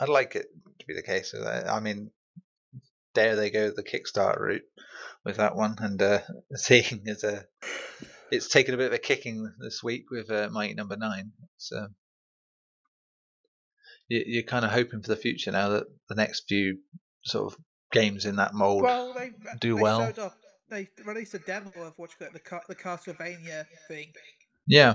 [0.00, 0.46] I'd like it
[0.80, 1.32] to be the case.
[1.32, 2.10] I mean,
[3.14, 4.62] there they go, the Kickstarter route
[5.24, 6.20] with that one, and uh,
[6.54, 7.44] seeing as a
[8.30, 11.32] it's taken a bit of a kicking this week with uh, Mighty Number Nine.
[11.58, 11.88] So
[14.08, 16.78] you, you're kind of hoping for the future now that the next few
[17.24, 17.58] sort of
[17.92, 20.12] games in that mold Well, they do they well.
[20.18, 20.36] off-
[20.70, 24.10] they released a demo of what you call it, the the Castlevania thing,
[24.66, 24.94] Yeah,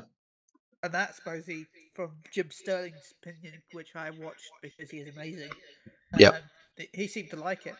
[0.81, 5.51] and that's supposedly from Jim Sterling's opinion, which I watched because he is amazing.
[6.15, 6.33] Um,
[6.77, 7.75] th- he seemed to like it.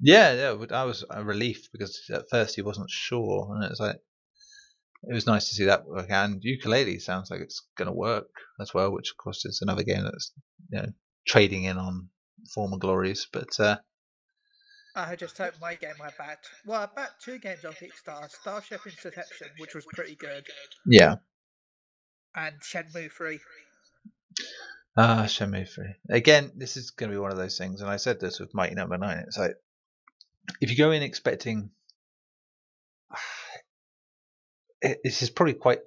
[0.00, 0.66] Yeah, yeah.
[0.72, 3.96] I was a relief because at first he wasn't sure, and it's like
[5.02, 6.10] it was nice to see that work.
[6.10, 8.28] And Yooka-Laylee sounds like it's going to work
[8.60, 10.32] as well, which of course is another game that's
[10.70, 10.88] you know
[11.26, 12.08] trading in on
[12.54, 13.26] former glories.
[13.32, 13.78] But uh,
[14.94, 16.48] I just hope my game I backed.
[16.66, 20.44] Well, I backed two games on Kickstarter: Starship Interception, which was pretty good,
[20.86, 21.16] yeah,
[22.36, 23.40] and Shenmue 3.
[24.98, 25.84] Ah, Shenmue 3.
[26.10, 28.54] Again, this is going to be one of those things, and I said this with
[28.54, 29.24] Mighty Number 9.
[29.26, 29.54] It's like,
[30.60, 31.70] if you go in expecting.
[35.02, 35.80] This is probably quite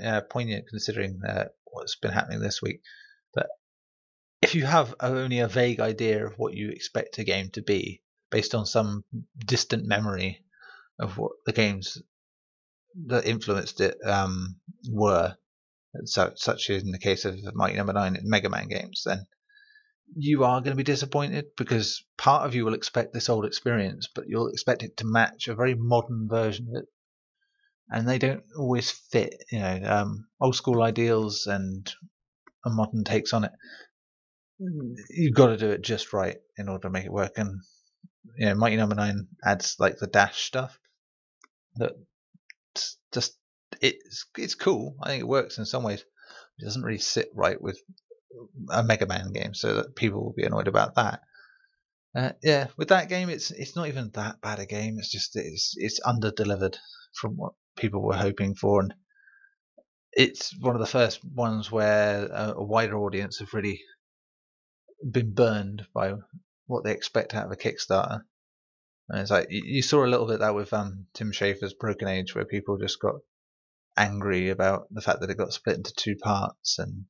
[0.00, 2.82] uh, poignant considering uh, what's been happening this week.
[3.34, 3.48] But
[4.42, 8.02] if you have only a vague idea of what you expect a game to be,
[8.30, 9.04] based on some
[9.38, 10.44] distant memory
[10.98, 11.98] of what the games
[13.06, 14.56] that influenced it um,
[14.88, 15.36] were,
[16.04, 19.26] so, such as in the case of Mighty Number Nine Mega Man games, then
[20.14, 24.08] you are going to be disappointed because part of you will expect this old experience,
[24.14, 26.88] but you'll expect it to match a very modern version of it,
[27.90, 29.44] and they don't always fit.
[29.50, 31.92] You know, um, old school ideals and
[32.64, 33.52] a modern takes on it.
[35.10, 37.32] You've got to do it just right in order to make it work.
[37.36, 37.60] And
[38.38, 40.78] you know, Mighty Number Nine adds like the dash stuff
[41.76, 41.92] that
[43.12, 43.36] just
[43.80, 44.96] it's it's cool.
[45.02, 46.04] I think it works in some ways.
[46.58, 47.78] It doesn't really sit right with
[48.70, 51.20] a Mega Man game, so that people will be annoyed about that.
[52.14, 54.96] Uh, yeah, with that game, it's it's not even that bad a game.
[54.98, 56.78] It's just it's it's under delivered
[57.12, 58.94] from what people were hoping for, and
[60.12, 63.82] it's one of the first ones where a, a wider audience have really
[65.10, 66.14] been burned by
[66.66, 68.22] what they expect out of a Kickstarter.
[69.08, 72.34] And it's like you, saw a little bit that with um, Tim Schafer's Broken Age,
[72.34, 73.16] where people just got
[73.96, 77.04] angry about the fact that it got split into two parts and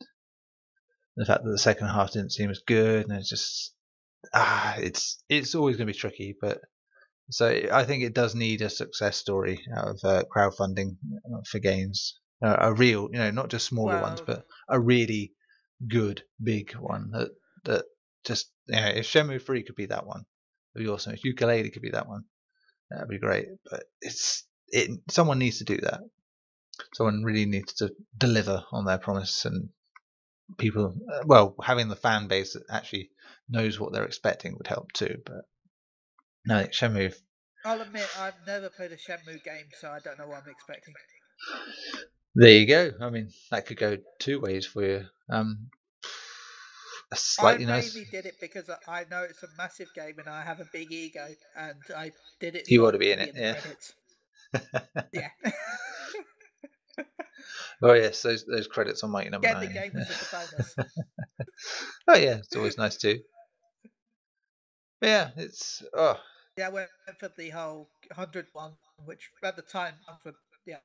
[1.16, 3.74] the fact that the second half didn't seem as good, and it's just
[4.34, 6.36] ah, it's it's always going to be tricky.
[6.40, 6.60] But
[7.30, 10.96] so I think it does need a success story out of uh, crowdfunding
[11.50, 15.32] for games, uh, a real, you know, not just smaller ones, but a really
[15.88, 17.30] good big one that
[17.64, 17.84] that
[18.24, 20.24] just you know, if Shenmue Three could be that one,
[20.74, 21.14] it'd be awesome.
[21.14, 22.24] If Yooka-Laylee could be that one,
[22.90, 23.46] that'd be great.
[23.70, 26.00] But it's it someone needs to do that.
[26.94, 29.70] Someone really needs to deliver on their promise, and
[30.58, 33.10] people, uh, well, having the fan base that actually
[33.48, 35.20] knows what they're expecting would help too.
[35.24, 35.44] But
[36.46, 37.14] no, Shenmue.
[37.64, 40.94] I'll admit I've never played a Shenmue game, so I don't know what I'm expecting.
[42.34, 42.92] There you go.
[43.00, 45.06] I mean, that could go two ways for you.
[45.30, 45.70] Um,
[47.12, 47.94] a slightly I nice.
[47.94, 50.92] mainly did it because I- know it's a massive game and I have a big
[50.92, 52.68] ego, and I did it.
[52.68, 53.60] You so wanna be in it, yeah.
[55.12, 55.30] Yeah.
[57.82, 59.72] oh yes, those those credits on Mighty Number the Nine.
[59.74, 60.76] game was just a bonus.
[62.08, 63.20] oh yeah, it's always nice too.
[65.00, 66.18] But yeah, it's oh
[66.56, 68.72] Yeah, I went for the whole hundred one,
[69.04, 70.34] which at the time, for,
[70.66, 70.78] yeah,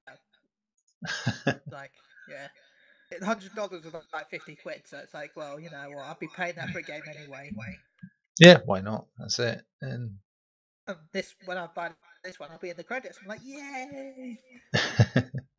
[1.72, 1.92] like,
[2.28, 2.48] yeah.
[3.14, 6.56] $100 was like 50 quid, so it's like, well, you know what, I'll be paying
[6.56, 7.52] that for a game anyway.
[8.40, 9.08] yeah, why not?
[9.18, 9.64] That's it.
[9.82, 10.20] And
[10.88, 11.92] And this, when I buy
[12.24, 13.20] this one, I'll be in the credits.
[13.22, 14.40] I'm like, yay!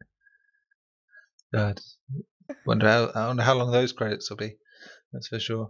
[1.53, 1.79] God,
[2.65, 4.57] wonder how I wonder how long those credits will be.
[5.13, 5.69] That's for sure.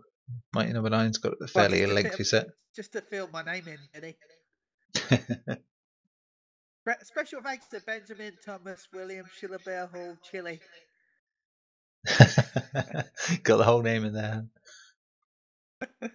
[0.55, 2.47] Mighty Number Nine's got a fairly bit lengthy set.
[2.75, 4.17] Just to fill my name in, really.
[7.03, 10.61] Special thanks to Benjamin, Thomas, William, Shillabell Hall, Chile.
[13.43, 14.47] got the whole name in there.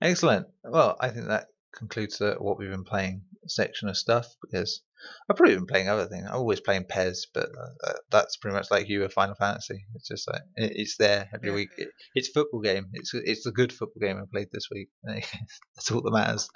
[0.00, 0.46] Excellent.
[0.64, 4.82] Well, I think that concludes the what we've been playing section of stuff because
[5.28, 6.26] I've probably been playing other things.
[6.28, 7.48] I'm always playing PES, but
[7.86, 9.84] uh, that's pretty much like you with Final Fantasy.
[9.94, 11.54] It's just like it, it's there every Yeah.
[11.54, 11.70] week.
[11.76, 12.86] It, it's football game.
[12.92, 14.88] It's it's the good football game I played this week.
[15.04, 16.48] that's all that matters.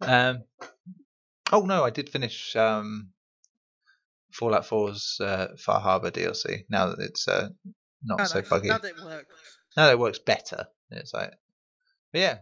[0.00, 0.44] Um.
[1.52, 3.10] Oh no, I did finish um,
[4.32, 6.64] Fallout 4's uh, Far Harbor DLC.
[6.70, 7.48] Now that it's uh,
[8.02, 8.48] not Oh, so nice.
[8.48, 8.68] buggy.
[8.68, 9.58] Now that it works.
[9.76, 10.66] Now that it works better.
[10.90, 11.32] It's like,
[12.12, 12.38] but yeah,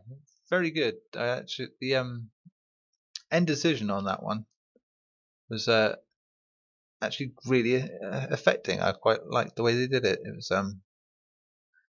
[0.49, 0.95] very good.
[1.17, 2.31] I actually, the um
[3.31, 4.45] end decision on that one
[5.49, 5.97] was uh
[7.03, 8.81] actually really uh, affecting.
[8.81, 10.21] I quite liked the way they did it.
[10.23, 10.83] It was um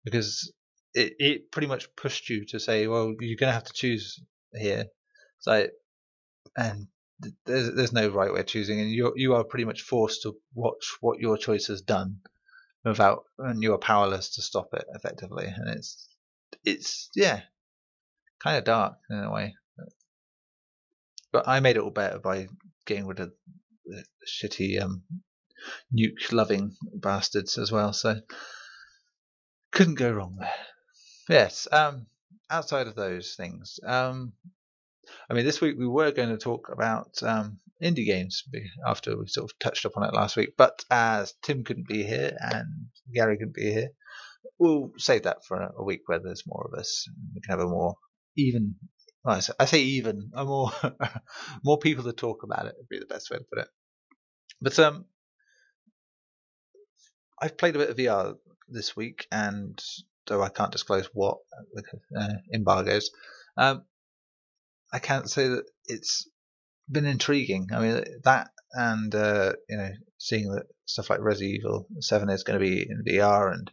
[0.04, 0.52] because
[0.94, 4.22] it it pretty much pushed you to say, well, you're gonna have to choose
[4.54, 4.86] here.
[5.40, 5.68] So
[6.58, 6.88] and
[7.46, 10.36] there's there's no right way of choosing, and you you are pretty much forced to
[10.54, 12.20] watch what your choice has done,
[12.84, 16.08] without and you are powerless to stop it effectively, and it's
[16.64, 17.42] it's yeah,
[18.42, 19.56] kind of dark in a way.
[21.36, 22.48] But I made it all better by
[22.86, 23.34] getting rid of
[23.84, 25.04] the shitty um,
[25.94, 27.92] nuke loving bastards as well.
[27.92, 28.22] So
[29.74, 30.54] couldn't go wrong there.
[31.28, 31.68] Yes.
[31.70, 32.06] Um,
[32.50, 34.32] outside of those things, um,
[35.30, 38.46] I mean, this week we were going to talk about um, indie games
[38.88, 42.32] after we sort of touched upon it last week, but as Tim couldn't be here
[42.40, 43.90] and Gary couldn't be here,
[44.58, 47.06] we'll save that for a week where there's more of us.
[47.34, 47.96] We can have a more
[48.38, 48.76] even.
[49.26, 50.72] I say even, more
[51.64, 53.68] more people to talk about it would be the best way to put it.
[54.62, 55.06] But um,
[57.42, 58.36] I've played a bit of VR
[58.68, 59.82] this week, and
[60.28, 61.38] though I can't disclose what
[62.18, 63.10] uh, embargoes,
[63.58, 63.84] um,
[64.94, 66.30] I can't say that it's
[66.90, 67.70] been intriguing.
[67.74, 72.44] I mean that, and uh, you know, seeing that stuff like Resident Evil Seven is
[72.44, 73.72] going to be in VR, and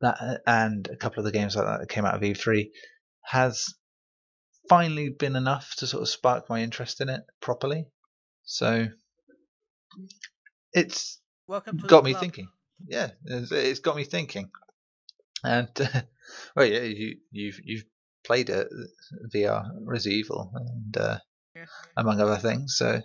[0.00, 2.70] that, and a couple of the games like that that came out of E3
[3.22, 3.74] has
[4.68, 7.86] finally been enough to sort of spark my interest in it properly.
[8.44, 8.88] So
[10.72, 11.18] it's
[11.86, 12.22] got me club.
[12.22, 12.48] thinking.
[12.86, 14.50] Yeah, it's, it's got me thinking.
[15.44, 16.02] And uh,
[16.56, 17.84] well, yeah, you you've you've
[18.24, 18.68] played it
[19.34, 21.18] VR Resident Evil and uh,
[21.54, 21.66] Yeah.
[21.96, 22.76] among other things.
[22.76, 23.00] So,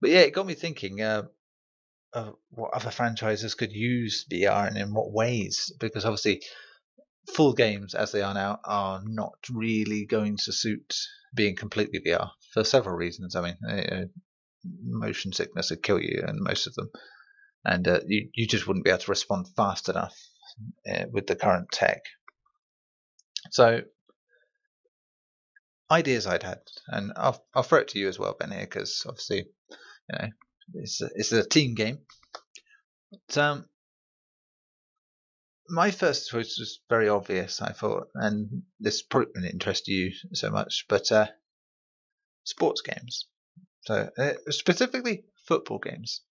[0.00, 1.24] but yeah, it got me thinking uh,
[2.12, 5.72] of what other franchises could use VR and in what ways.
[5.80, 6.42] Because obviously,
[7.34, 10.96] full games as they are now are not really going to suit
[11.34, 13.34] being completely VR for several reasons.
[13.34, 14.04] I mean, uh,
[14.82, 16.90] motion sickness would kill you, and most of them,
[17.64, 20.16] and uh, you you just wouldn't be able to respond fast enough
[20.90, 22.02] uh, with the current tech.
[23.50, 23.82] So,
[25.90, 29.04] ideas I'd had, and I'll I'll throw it to you as well, Ben, here, because
[29.06, 30.28] obviously, you know,
[30.74, 31.98] it's a, it's a team game.
[33.10, 33.66] But, um,
[35.68, 40.50] my first choice was very obvious, I thought, and this probably wouldn't interest you so
[40.50, 41.26] much, but uh,
[42.44, 43.26] sports games.
[43.82, 46.22] So uh, specifically football games.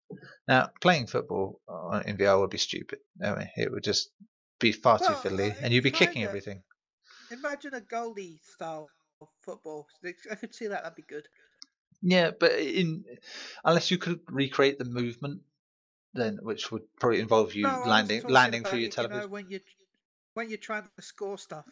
[0.47, 2.99] Now, playing football uh, in VR would be stupid.
[3.23, 4.09] I mean, it would just
[4.59, 6.63] be far too Well, fiddly, uh, and you'd be kicking everything.
[7.31, 8.89] Imagine a goalie style
[9.21, 9.87] of football.
[10.31, 10.83] I could see that.
[10.83, 11.27] That'd be good.
[12.01, 13.05] Yeah, but in
[13.63, 15.41] unless you could recreate the movement,
[16.15, 19.31] then which would probably involve you No, landing landing through your it, you know, television.
[19.31, 19.59] when you
[20.33, 21.65] when you're trying to score stuff.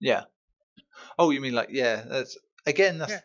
[0.00, 0.24] Yeah.
[1.18, 2.02] Oh, you mean like yeah?
[2.06, 2.98] That's again.
[2.98, 3.20] That's Yeah.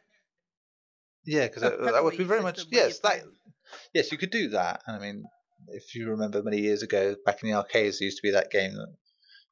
[1.26, 3.00] yeah, because A that, that would be very much system where you yes.
[3.00, 3.24] That
[3.94, 4.82] yes, you could do that.
[4.88, 5.24] And I mean,
[5.70, 8.52] if you remember many years ago, back in the arcades, there used to be that
[8.52, 8.96] game that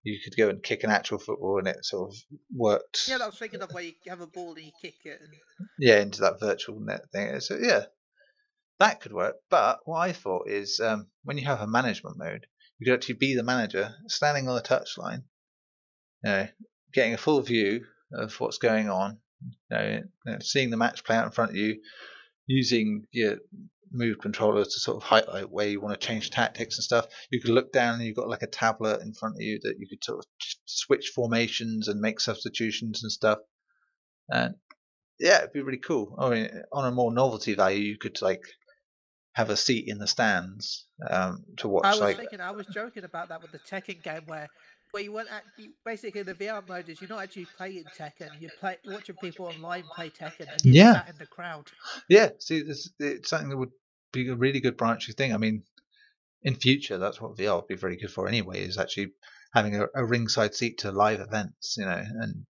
[0.03, 2.15] you could go and kick an actual football, and it sort of
[2.55, 3.07] worked.
[3.07, 5.19] Yeah, I was thinking of where you have a ball and you kick it.
[5.21, 5.31] And...
[5.79, 7.39] yeah, into that virtual net thing.
[7.39, 7.85] So yeah,
[8.79, 9.35] that could work.
[9.49, 12.45] But what I thought is um, when you have a management mode,
[12.79, 15.23] you could actually be the manager, standing on the touchline,
[16.23, 16.47] you know,
[16.93, 19.17] getting a full view of what's going on,
[19.71, 21.81] you know, seeing the match play out in front of you,
[22.45, 23.37] using your
[23.91, 27.07] move controller to sort of highlight where you want to change tactics and stuff.
[27.31, 29.75] You could look down and you've got like a tablet in front of you that
[29.79, 30.25] you could sort of
[30.65, 33.39] switch formations and make substitutions and stuff.
[34.29, 34.55] And
[35.19, 36.15] yeah, it'd be really cool.
[36.19, 38.43] I mean, on a more novelty value, you could like
[39.37, 41.85] have a seat in the stands um, to watch.
[41.85, 44.49] I was like, thinking, I was joking about that with the Tekken game where.
[44.91, 48.49] Where you weren't actually basically the VR mode is you're not actually playing Tekken, you're
[48.51, 51.03] play, watching people online play Tekken, and you're Yeah.
[51.09, 51.69] in the crowd.
[52.07, 53.73] yeah, see, this it's something that would
[54.13, 55.33] be a really good branching thing.
[55.33, 55.63] I mean,
[56.41, 58.61] in future, that's what VR would be very good for anyway.
[58.61, 59.11] Is actually
[59.53, 62.45] having a, a ringside seat to live events, you know, and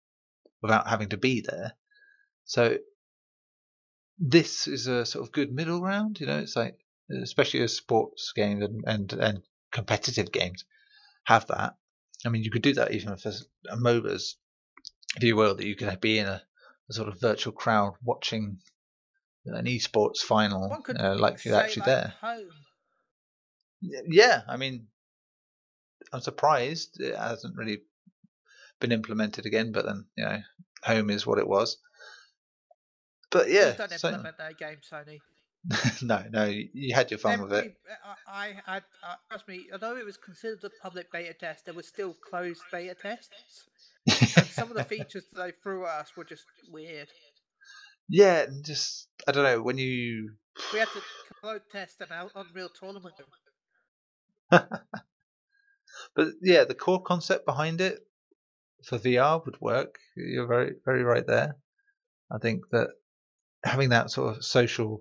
[0.62, 1.72] without having to be there.
[2.44, 2.78] So
[4.18, 6.20] this is a sort of good middle ground.
[6.20, 6.78] You know, it's like
[7.22, 10.64] especially as sports games and and, and competitive games
[11.24, 11.76] have that.
[12.24, 13.32] I mean, you could do that even for
[13.68, 14.34] a MOBAs,
[15.16, 16.42] if you will, that you could be in a,
[16.88, 18.58] a sort of virtual crowd watching
[19.44, 22.14] an esports final, uh, like you're actually there.
[22.20, 22.48] Home.
[23.80, 24.88] Yeah, I mean,
[26.12, 27.82] I'm surprised it hasn't really
[28.80, 30.40] been implemented again, but then you know,
[30.82, 31.76] home is what it was.
[33.30, 35.18] But yeah, Please don't certainly- implement that game, Sony.
[36.02, 37.76] no, no, you had your fun with it.
[38.28, 41.74] I, I had, uh, trust me, although it was considered a public beta test, there
[41.74, 43.64] were still closed beta tests.
[44.36, 47.08] And some of the features that they threw at us were just weird.
[48.08, 50.34] yeah, and just I don't know when you
[50.72, 51.02] We had to
[51.40, 53.14] clone test an Out- Unreal Tournament.
[56.14, 58.06] But yeah, the core concept behind it
[58.84, 59.96] for VR would work.
[60.16, 61.56] You're very, very right there.
[62.30, 62.90] I think that
[63.66, 65.00] having that sort of social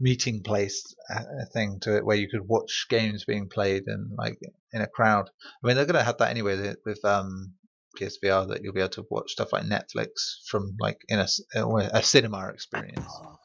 [0.00, 4.38] meeting place uh, thing to it where you could watch games being played and like
[4.72, 5.30] in a crowd.
[5.62, 7.54] I mean, they're going to have that anyway with- um,
[7.98, 10.08] PSVR that you'll be able to watch stuff like Netflix
[10.48, 13.38] from like in a, uh, a cinema experience, Oh,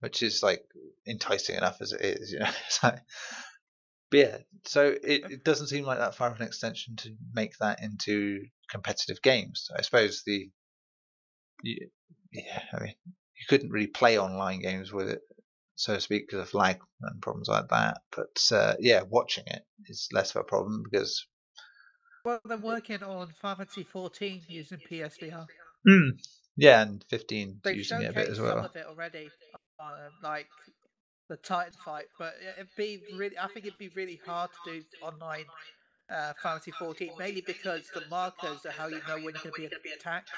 [0.00, 0.62] which is like
[1.06, 2.50] enticing enough as it is, you know.
[2.82, 2.98] Like,
[4.10, 7.56] but yeah, so it, it doesn't seem like that far of an extension to make
[7.58, 9.70] that into competitive games.
[9.76, 10.50] I suppose the,
[11.62, 12.94] yeah, I mean,
[13.38, 15.20] you couldn't really play online games with it,
[15.74, 17.98] so to speak, because of lag and problems like that.
[18.14, 21.26] But uh, yeah, watching it is less of a problem because
[22.24, 25.46] Well, they're working on Final Fantasy 14 using PSVR.
[25.86, 26.18] Mm,
[26.56, 28.56] yeah, and 15 They've using it a bit as well.
[28.56, 29.30] some of it already,
[29.78, 29.88] um,
[30.22, 30.48] like
[31.28, 32.06] the Titan fight.
[32.18, 35.44] But it'd be really, I think it'd be really hard to do online
[36.10, 39.70] uh, Final Fantasy 14, mainly because the markers are how you know when you're going
[39.70, 40.30] to be attacked.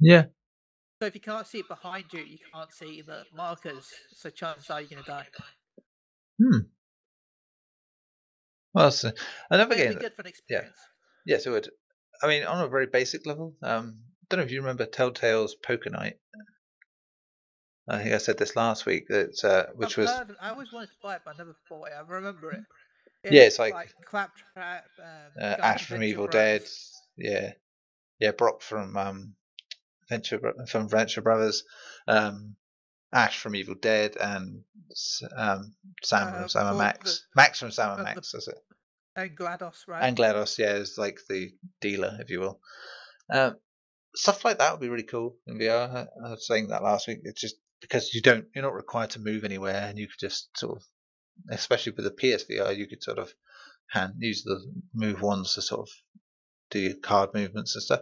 [0.00, 0.24] Yeah,
[1.04, 3.90] So if you can't see it behind you, you can't see the markers.
[4.16, 5.26] So chances are you're going to die.
[6.42, 6.58] Hmm.
[8.72, 9.10] Well, so
[9.50, 9.98] another it'd game.
[9.98, 10.78] good for an experience.
[11.26, 11.68] Yes, it would.
[12.22, 13.98] I mean, on a very basic level, um,
[14.30, 16.14] don't know if you remember Telltale's Poker Night.
[17.86, 20.72] I think I said this last week that uh, which I've was heard- I always
[20.72, 21.92] wanted to buy it, but I never bought it.
[21.98, 22.60] I remember it.
[23.30, 23.74] Yeah, it's like-
[24.06, 26.62] Claptrap, um, uh, Ash from Evil Dead.
[27.18, 27.52] Yeah,
[28.20, 29.34] yeah, Brock from um,
[30.14, 31.64] Venture from Venture Brothers,
[32.08, 32.56] um,
[33.12, 34.62] Ash from Evil Dead, and
[35.36, 36.98] um, Sam Uh, from Sam and Max.
[37.14, 38.32] the- Max from Sam and uh, the- Max.
[38.32, 38.58] That's it.
[39.16, 40.02] and GLaDOS, right?
[40.02, 42.60] and GLaDOS, yeah, is like the dealer, if you will.
[43.30, 43.56] Um,
[44.14, 45.88] stuff like that would be really cool in VR.
[45.94, 47.20] I, I was saying that last week.
[47.24, 50.56] It's just because you don't, you're not required to move anywhere, and you could just
[50.56, 50.82] sort of,
[51.50, 53.32] especially with the PSVR, you could sort of
[53.90, 54.58] hand use the
[54.94, 55.88] move ones to sort of
[56.70, 58.00] do your card movements and stuff.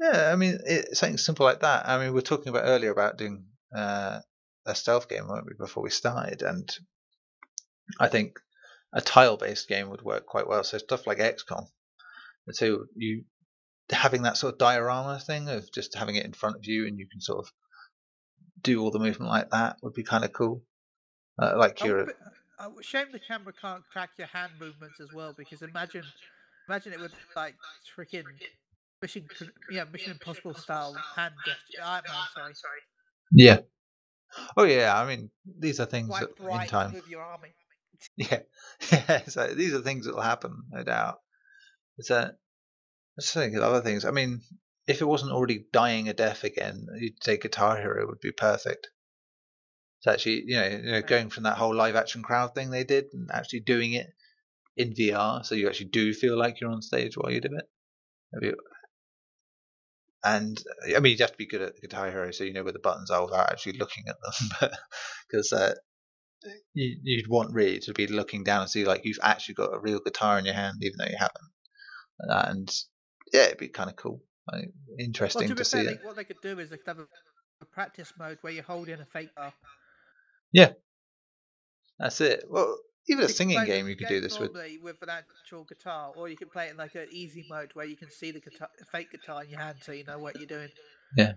[0.00, 1.88] Yeah, I mean, it, something simple like that.
[1.88, 3.44] I mean, we were talking about earlier about doing
[3.74, 4.20] uh,
[4.66, 6.42] a stealth game, weren't we, before we started?
[6.42, 6.68] And
[7.98, 8.38] I think
[8.92, 10.64] a tile-based game would work quite well.
[10.64, 11.66] So stuff like XCOM.
[12.52, 13.24] So you
[13.90, 16.98] having that sort of diorama thing of just having it in front of you and
[16.98, 17.52] you can sort of
[18.62, 20.62] do all the movement like that would be kind of cool.
[21.40, 25.08] Uh, like you're, would be- would- shame the camera can't track your hand movements as
[25.14, 26.04] well, because imagine,
[26.68, 27.54] imagine it with like
[27.96, 28.24] freaking
[29.02, 29.26] Mission,
[29.70, 31.82] yeah, Mission Impossible style hand gesture.
[31.82, 32.80] Iron Man, sorry,
[33.32, 33.58] yeah.
[34.56, 36.92] Oh yeah, I mean these are things Swipe that in right time.
[36.92, 37.48] with your army.
[38.16, 38.40] Yeah,
[38.90, 39.22] yeah.
[39.26, 41.18] So these are things that will happen, no doubt.
[41.98, 42.32] It's a.
[43.18, 44.04] I just think of other things.
[44.06, 44.40] I mean,
[44.86, 48.88] if it wasn't already dying a death again, you'd say Guitar Hero would be perfect.
[49.98, 52.84] It's actually, you know, you know, going from that whole live action crowd thing they
[52.84, 54.06] did and actually doing it
[54.78, 57.64] in VR, so you actually do feel like you're on stage while you do it.
[58.32, 58.56] Have you-
[60.22, 60.62] And
[60.94, 62.72] I mean, you'd have to be good at the Guitar Hero, so you know where
[62.72, 64.70] the buttons are without actually looking at them,
[65.30, 65.74] because uh,
[66.74, 69.80] you, you'd want really to be looking down and see like you've actually got a
[69.80, 72.28] real guitar in your hand, even though you haven't.
[72.28, 72.70] Uh, and
[73.32, 74.20] yeah, it'd be kind of cool,
[74.52, 76.86] like, Well, interesting to to, see fair, like, what they could do is they could
[76.86, 77.06] have a,
[77.62, 79.54] a practice mode where you hold in a fake bar.
[80.52, 80.72] Yeah.
[81.98, 82.44] That's it.
[82.48, 82.76] Well,
[83.08, 84.52] even a singing game you could do this with.
[84.82, 87.86] with an actual guitar, or you can play it in like an easy mode where
[87.86, 90.46] you can see the guitar, fake guitar in your hand, so you know what you're
[90.46, 90.68] doing.
[91.16, 91.32] Yeah,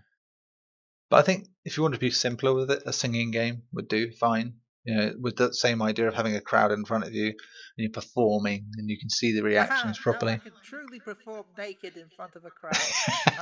[1.09, 3.87] but I think if you want to be simpler with it, a singing game would
[3.87, 4.55] do fine.
[4.83, 7.35] You know, with that same idea of having a crowd in front of you and
[7.77, 10.33] you're performing and you can see the reactions Aha, properly.
[10.33, 12.75] I can truly perform naked in front of a crowd.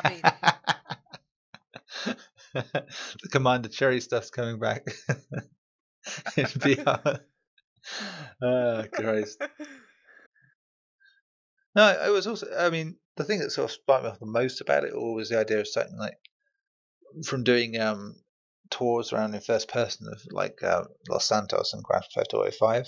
[0.04, 0.22] I mean,
[3.24, 4.86] the Commander Cherry stuff's coming back
[6.38, 7.22] in VR.
[8.42, 9.42] oh, Christ.
[11.76, 12.48] No, it was also.
[12.58, 15.16] I mean, the thing that sort of sparked me off the most about it all
[15.16, 16.18] was the idea of something like
[17.26, 18.16] from doing um
[18.70, 22.88] tours around in first person of like uh, Los Santos and Grand Theft Auto Five,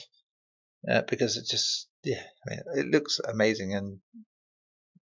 [0.90, 4.00] uh, because it just yeah, I mean, it looks amazing, and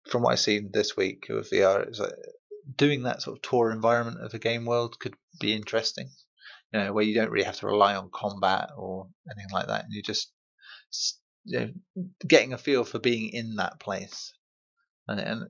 [0.08, 2.12] from what I've seen this week with VR, it's like
[2.76, 6.10] doing that sort of tour environment of a game world could be interesting.
[6.72, 9.84] You know, where you don't really have to rely on combat or anything like that,
[9.84, 10.32] and you're just
[11.44, 11.70] you know,
[12.26, 14.34] getting a feel for being in that place.
[15.06, 15.44] And, and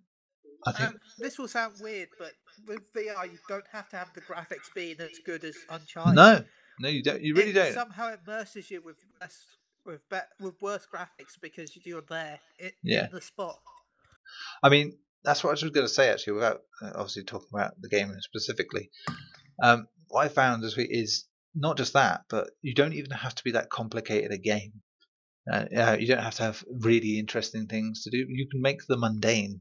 [0.64, 2.32] I think um, this will sound weird, but
[2.66, 6.14] with VR, you don't have to have the graphics being as good as Uncharted.
[6.14, 6.44] no,
[6.80, 7.20] no, you don't.
[7.20, 7.72] You really it don't.
[7.74, 9.44] Somehow it immerses you with less,
[9.84, 13.06] with be- with worse graphics because you're there in, Yeah.
[13.06, 13.58] in the spot.
[14.62, 17.72] I mean, that's what I was going to say actually, without uh, obviously talking about
[17.80, 18.90] the game specifically.
[19.60, 23.44] Um, what I found week is not just that, but you don't even have to
[23.44, 24.82] be that complicated a game.
[25.50, 28.26] Uh, uh, you don't have to have really interesting things to do.
[28.28, 29.60] You can make the mundane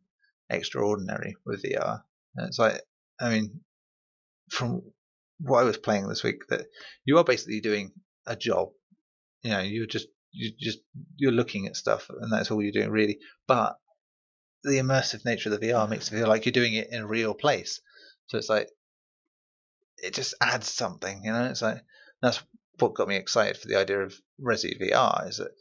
[0.49, 2.01] extraordinary with VR.
[2.35, 2.81] And it's like,
[3.19, 3.61] I mean,
[4.49, 4.81] from
[5.39, 6.65] what I was playing this week that
[7.05, 7.91] you are basically doing
[8.25, 8.69] a job.
[9.43, 10.79] You know, you're just you just
[11.15, 13.19] you're looking at stuff, and that's all you're doing really.
[13.47, 13.77] But
[14.63, 17.07] the immersive nature of the VR makes it feel like you're doing it in a
[17.07, 17.79] real place.
[18.27, 18.69] So it's like
[19.97, 21.45] it just adds something, you know.
[21.45, 21.81] It's like
[22.21, 22.41] that's
[22.79, 25.51] what got me excited for the idea of Resi VR is that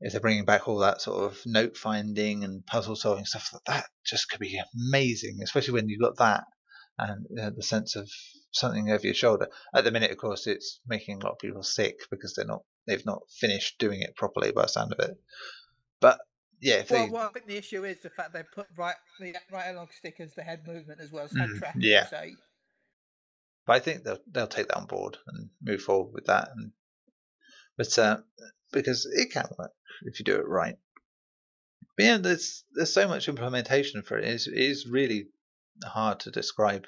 [0.00, 3.60] if they're bringing back all that sort of note finding and puzzle solving stuff, that
[3.66, 4.60] that just could be
[4.90, 6.44] amazing, especially when you've got that
[6.98, 8.08] and uh, the sense of
[8.52, 9.48] something over your shoulder.
[9.74, 12.62] At the minute, of course, it's making a lot of people sick because they're not
[12.86, 15.16] they've not finished doing it properly by the sound of it.
[16.00, 16.18] But
[16.60, 18.96] yeah, if Well, they, well, I think the issue is the fact they put right
[19.20, 21.82] the right analog stick as the head movement as well as head Mm, tracking.
[21.82, 22.06] yeah.
[22.06, 22.24] So
[23.68, 26.48] but I think they'll they'll take that on board and move forward with that.
[26.56, 26.72] And
[27.76, 28.16] but uh,
[28.72, 29.72] because it can work
[30.04, 30.76] if you do it right.
[31.94, 34.24] But yeah, there's there's so much implementation for it.
[34.24, 35.26] It's, it is really
[35.84, 36.86] hard to describe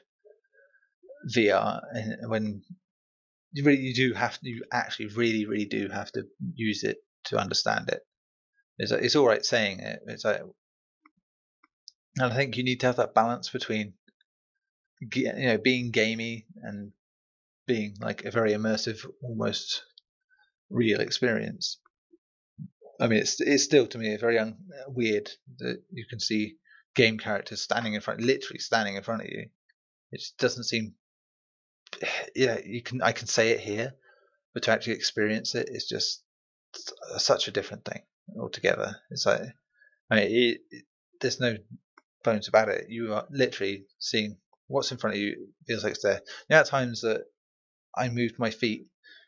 [1.36, 1.82] VR
[2.26, 2.62] when
[3.52, 6.22] you really you do have to you actually really really do have to
[6.54, 8.00] use it to understand it.
[8.78, 10.00] It's it's all right saying it.
[10.06, 10.40] It's like,
[12.16, 13.92] and I think you need to have that balance between
[15.00, 16.92] you know being gamey and
[17.66, 19.84] being like a very immersive, almost
[20.70, 21.78] real experience.
[23.00, 26.56] I mean, it's it's still to me very un- weird that you can see
[26.94, 29.48] game characters standing in front, literally standing in front of you.
[30.12, 30.94] It just doesn't seem.
[32.34, 33.94] Yeah, you can I can say it here,
[34.54, 36.22] but to actually experience it is just
[37.18, 38.02] such a different thing
[38.38, 38.96] altogether.
[39.10, 39.42] It's like,
[40.10, 40.84] I mean, it, it,
[41.20, 41.56] there's no
[42.24, 42.86] bones about it.
[42.88, 44.36] You are literally seeing
[44.70, 46.20] what's in front of you feels like it's there.
[46.48, 47.24] There are times that
[47.96, 48.86] I moved my feet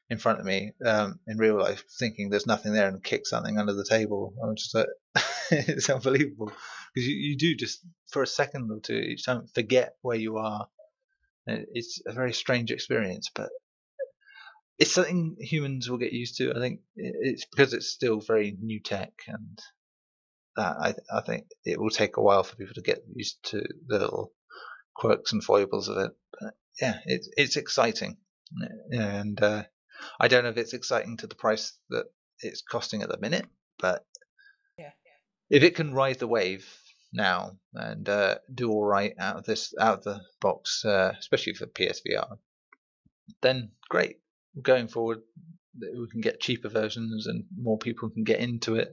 [0.08, 3.58] in front of me um, in real life, thinking there's nothing there, and kick something
[3.58, 4.34] under the table.
[4.42, 4.86] I'm just like,
[5.50, 6.52] it's unbelievable
[6.94, 10.38] because you, you do just for a second or two each time forget where you
[10.38, 10.68] are.
[11.46, 13.50] It's a very strange experience, but
[14.78, 16.54] it's something humans will get used to.
[16.54, 19.58] I think it's because it's still very new tech, and
[20.56, 23.64] that I, I think it will take a while for people to get used to
[23.88, 24.32] the little
[24.94, 26.12] quirks and foibles of it.
[26.40, 28.16] But yeah, it's it's exciting,
[28.90, 29.64] and uh,
[30.20, 32.06] I don't know if it's exciting to the price that
[32.40, 33.46] it's costing at the minute,
[33.78, 34.04] but
[34.78, 34.92] Yeah.
[35.50, 36.66] if it can ride the wave
[37.12, 41.54] now and uh, do all right out of this out of the box, uh, especially
[41.54, 42.38] for PSVR,
[43.42, 44.16] then great.
[44.60, 45.20] Going forward,
[45.80, 48.92] we can get cheaper versions and more people can get into it.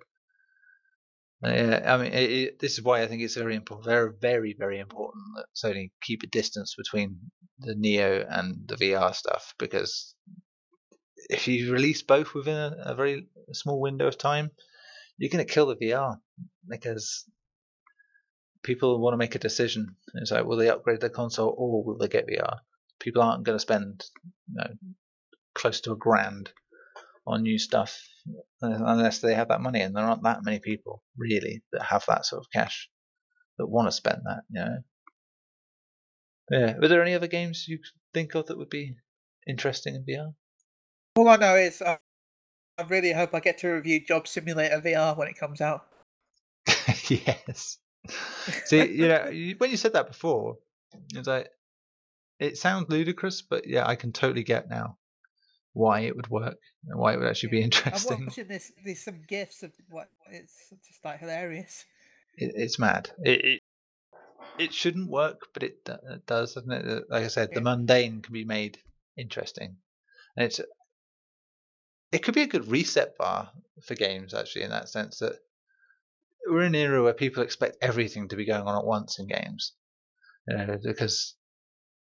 [1.41, 4.55] Yeah, I mean, it, it, this is why I think it's very important, very, very,
[4.57, 7.17] very important that Sony keep a distance between
[7.59, 10.15] the Neo and the VR stuff because
[11.29, 14.51] if you release both within a, a very small window of time,
[15.17, 16.17] you're going to kill the VR
[16.67, 17.25] because
[18.63, 19.95] people want to make a decision.
[20.15, 22.57] It's like, will they upgrade their console or will they get VR?
[22.99, 24.73] People aren't going to spend you know,
[25.55, 26.51] close to a grand
[27.29, 27.97] on new stuff
[28.61, 32.25] unless they have that money, and there aren't that many people really that have that
[32.25, 32.89] sort of cash
[33.57, 34.41] that want to spend that.
[34.49, 34.77] You know.
[36.51, 36.77] Yeah.
[36.79, 37.79] Were there any other games you
[38.13, 38.95] think of that would be
[39.47, 40.33] interesting in VR?
[41.15, 41.97] all I know is uh,
[42.77, 45.85] I really hope I get to review Job Simulator VR when it comes out.
[47.09, 47.77] yes.
[48.65, 49.25] See, you know,
[49.57, 50.57] when you said that before,
[51.13, 51.49] it's like
[52.39, 54.97] it sounds ludicrous, but yeah, I can totally get now
[55.79, 56.57] why it would work
[56.87, 58.17] and why it would actually be interesting.
[58.17, 58.71] I'm watching this.
[58.83, 61.85] There's some gifs of what it's just like hilarious.
[62.35, 63.09] It, it's mad.
[63.23, 63.61] It, it
[64.57, 67.03] it shouldn't work, but it, it does, doesn't it?
[67.09, 68.77] Like I said, the mundane can be made
[69.17, 69.77] interesting,
[70.35, 70.59] and it's
[72.11, 73.49] it could be a good reset bar
[73.85, 75.35] for games actually in that sense that
[76.47, 79.27] we're in an era where people expect everything to be going on at once in
[79.27, 79.73] games,
[80.47, 81.35] you know, because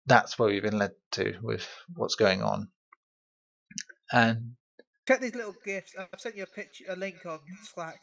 [0.07, 2.67] that's where we've been led to with what's going on,
[4.11, 4.53] and
[5.07, 5.93] Check these little gifts.
[5.97, 7.99] I've sent you a picture, a link on Slack.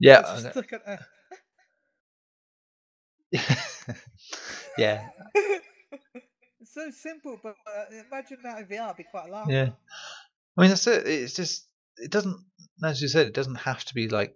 [0.00, 1.02] yeah, Just look at that.
[4.78, 8.86] yeah, it's so simple, but uh, imagine that in VR.
[8.86, 9.48] It'd be quite a laugh.
[9.50, 9.70] Yeah.
[10.56, 11.06] I mean, that's it.
[11.06, 11.66] It's just
[11.98, 12.38] it doesn't,
[12.82, 14.34] as you said, it doesn't have to be like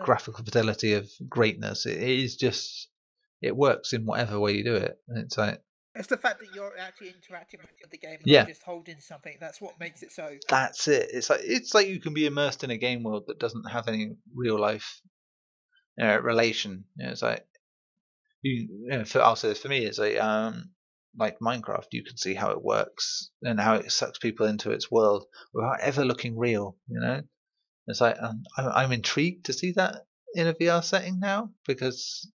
[0.00, 1.84] graphical fidelity of greatness.
[1.84, 2.88] It is just
[3.42, 4.98] it works in whatever way you do it.
[5.08, 5.60] And it's like
[5.94, 8.44] It's the fact that you're actually interacting with the game and Yeah.
[8.46, 9.36] just holding something.
[9.40, 10.36] That's what makes it so.
[10.48, 11.10] that's it.
[11.12, 13.86] It's like it's like you can be immersed in a game world that doesn't have
[13.88, 15.00] any real life
[16.00, 16.84] uh, relation.
[16.96, 17.46] You know, it's like
[18.42, 20.70] you, you know, for I'll say this for me, it's like um
[21.16, 21.86] like Minecraft.
[21.92, 25.80] You can see how it works and how it sucks people into its world without
[25.80, 26.76] ever looking real.
[26.88, 27.22] You know,
[27.86, 32.28] it's like um, I'm, I'm intrigued to see that in a VR setting now because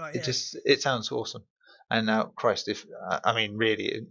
[0.00, 1.44] Like, it just it sounds awesome.
[1.92, 4.06] And now, Christ, if I I mean, really,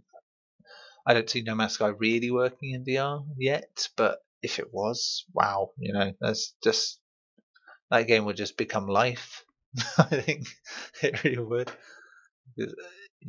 [1.04, 5.24] I don't see No Man's Sky really working in VR yet, but if it was,
[5.32, 7.00] wow, you know, that's just
[7.90, 9.44] that game would just become life.
[9.98, 10.46] I think
[11.02, 11.70] it really would.
[12.60, 12.66] Uh,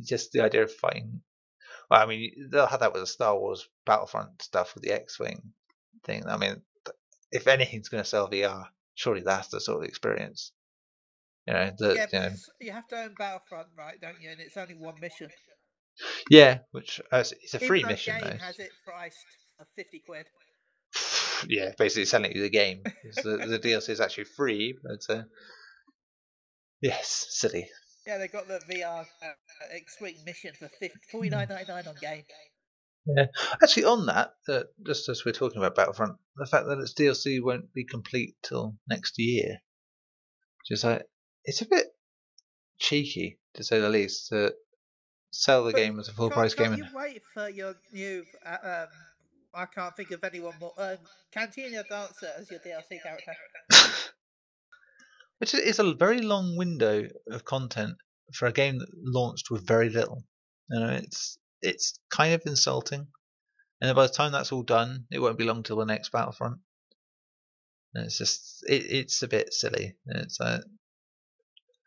[0.00, 1.22] Just the idea of fighting.
[1.90, 5.52] Well, I mean, they'll have that with the Star Wars Battlefront stuff with the X-wing
[6.04, 6.26] thing.
[6.26, 6.62] I mean,
[7.32, 10.52] if anything's going to sell VR, surely that's the sort of experience.
[11.46, 14.00] You know, the, Yeah, you know, you have to own Battlefront, right?
[14.00, 14.30] Don't you?
[14.30, 15.28] And it's only one mission.
[16.30, 18.44] yeah, which uh, it's- a Even free mission game though.
[18.44, 19.24] has it priced
[19.60, 20.26] at fifty quid.
[21.48, 22.82] yeah, basically selling you the game.
[23.22, 25.22] the, the DLC is actually free, but uh,
[26.80, 27.68] yes, silly.
[28.06, 29.26] Yeah, they got the VR uh,
[29.72, 30.68] X-wing mission for
[31.10, 32.22] forty nine ninety nine on game.
[33.06, 33.26] Yeah,
[33.62, 37.38] actually, on that, uh, just as we're talking about Battlefront, the fact that its DLC
[37.42, 39.58] won't be complete till next year,
[40.66, 41.02] just like
[41.44, 41.86] it's a bit
[42.78, 44.54] cheeky to say the least to
[45.30, 46.68] sell the But game as a full Can't, price game.
[46.70, 48.24] can't and- you wait for your new?
[48.44, 48.88] Uh, um,
[49.54, 50.72] I can't think of anyone more.
[50.76, 50.98] Um,
[51.32, 53.32] Cantina Dancer as your DLC character.
[55.38, 57.96] Which is a very long window of content
[58.32, 60.24] for a game that launched with very little.
[60.70, 63.06] You know, it's it's kind of insulting.
[63.80, 66.58] And by the time that's all done, it won't be long till the next Battlefront.
[67.94, 69.96] And it's just it, it's a bit silly.
[70.06, 70.62] And It's uh,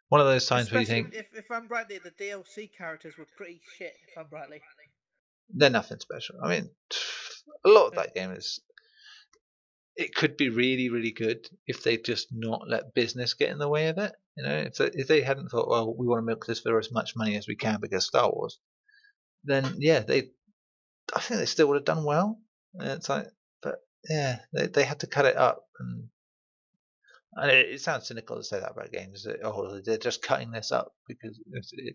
[0.09, 3.27] one of those times where you think if, if I'm rightly, the DLC characters were
[3.35, 3.93] pretty shit.
[4.07, 4.61] If I'm rightly.
[5.49, 6.37] they're nothing special.
[6.43, 6.69] I mean,
[7.65, 8.59] a lot of that game is.
[9.99, 13.67] It could be really, really good if they just not let business get in the
[13.67, 14.13] way of it.
[14.37, 16.77] You know, if they, if they hadn't thought, well, we want to milk this for
[16.77, 18.59] as much money as we can because Star Wars,
[19.43, 20.29] then yeah, they,
[21.15, 22.39] I think they still would have done well.
[22.75, 23.25] And it's like,
[23.63, 26.09] but yeah, they they had to cut it up, and,
[27.38, 29.23] and it, it sounds cynical to say that about games.
[29.23, 31.39] That, oh, they're just cutting this up because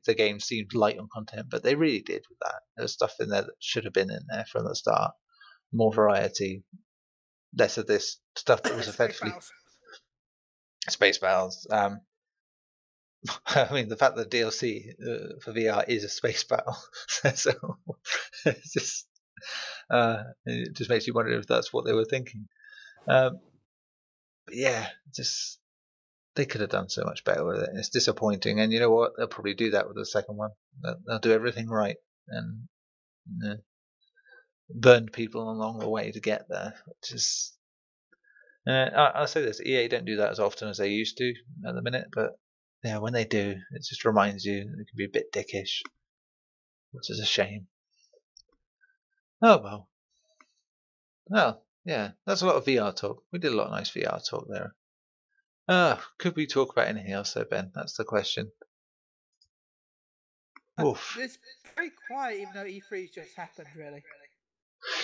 [0.07, 2.61] the game seemed light on content, but they really did with that.
[2.77, 5.13] There's stuff in there that should have been in there from the start.
[5.73, 6.63] More variety,
[7.57, 9.33] less of this stuff that was effectively
[10.89, 11.67] space battles.
[11.71, 12.01] Um,
[13.47, 16.77] I mean, the fact that DLC uh, for VR is a space battle,
[17.35, 17.53] so
[18.45, 19.07] it's just
[19.91, 22.49] uh, it just makes you wonder if that's what they were thinking.
[23.09, 23.41] Um,
[24.51, 25.59] yeah, just
[26.35, 27.71] they could have done so much better with it.
[27.75, 29.13] It's disappointing, and you know what?
[29.17, 30.51] They'll probably do that with the second one.
[31.07, 31.97] They'll, do everything right
[32.29, 32.69] and
[33.47, 33.57] uh,
[34.71, 37.53] burn people along the way to get there, which is
[38.67, 41.35] uh, I, I'll say this: EA don't do that as often as they used to
[41.67, 42.39] at the minute, but
[42.85, 45.83] yeah, when they do, it just reminds you it can be a bit dickish,
[46.93, 47.67] which is a shame.
[49.43, 49.89] Oh well.
[51.27, 53.23] Well, yeah, that's a lot of VR talk.
[53.33, 54.75] We did a lot of nice VR talk there.
[55.69, 57.71] Uh, could we talk about anything else though, Ben?
[57.75, 58.51] That's the question.
[60.81, 61.17] Oof.
[61.21, 61.39] It's
[61.77, 63.69] very quiet, even though E3's just happened.
[63.77, 64.03] Really.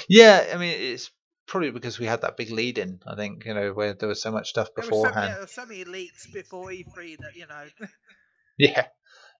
[0.09, 1.11] Yeah, I mean, it's
[1.47, 4.22] probably because we had that big lead in, I think, you know, where there was
[4.22, 5.35] so much stuff There was, so, yeah, beforehand.
[5.35, 7.64] there was so many leaks before E3 that you know.
[8.61, 8.87] Yeah,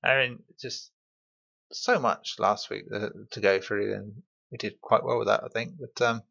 [0.05, 0.93] I mean, just
[1.73, 4.23] so much last week uh, to go through, and
[4.53, 5.73] we did quite well with that, I think.
[5.77, 6.23] But um,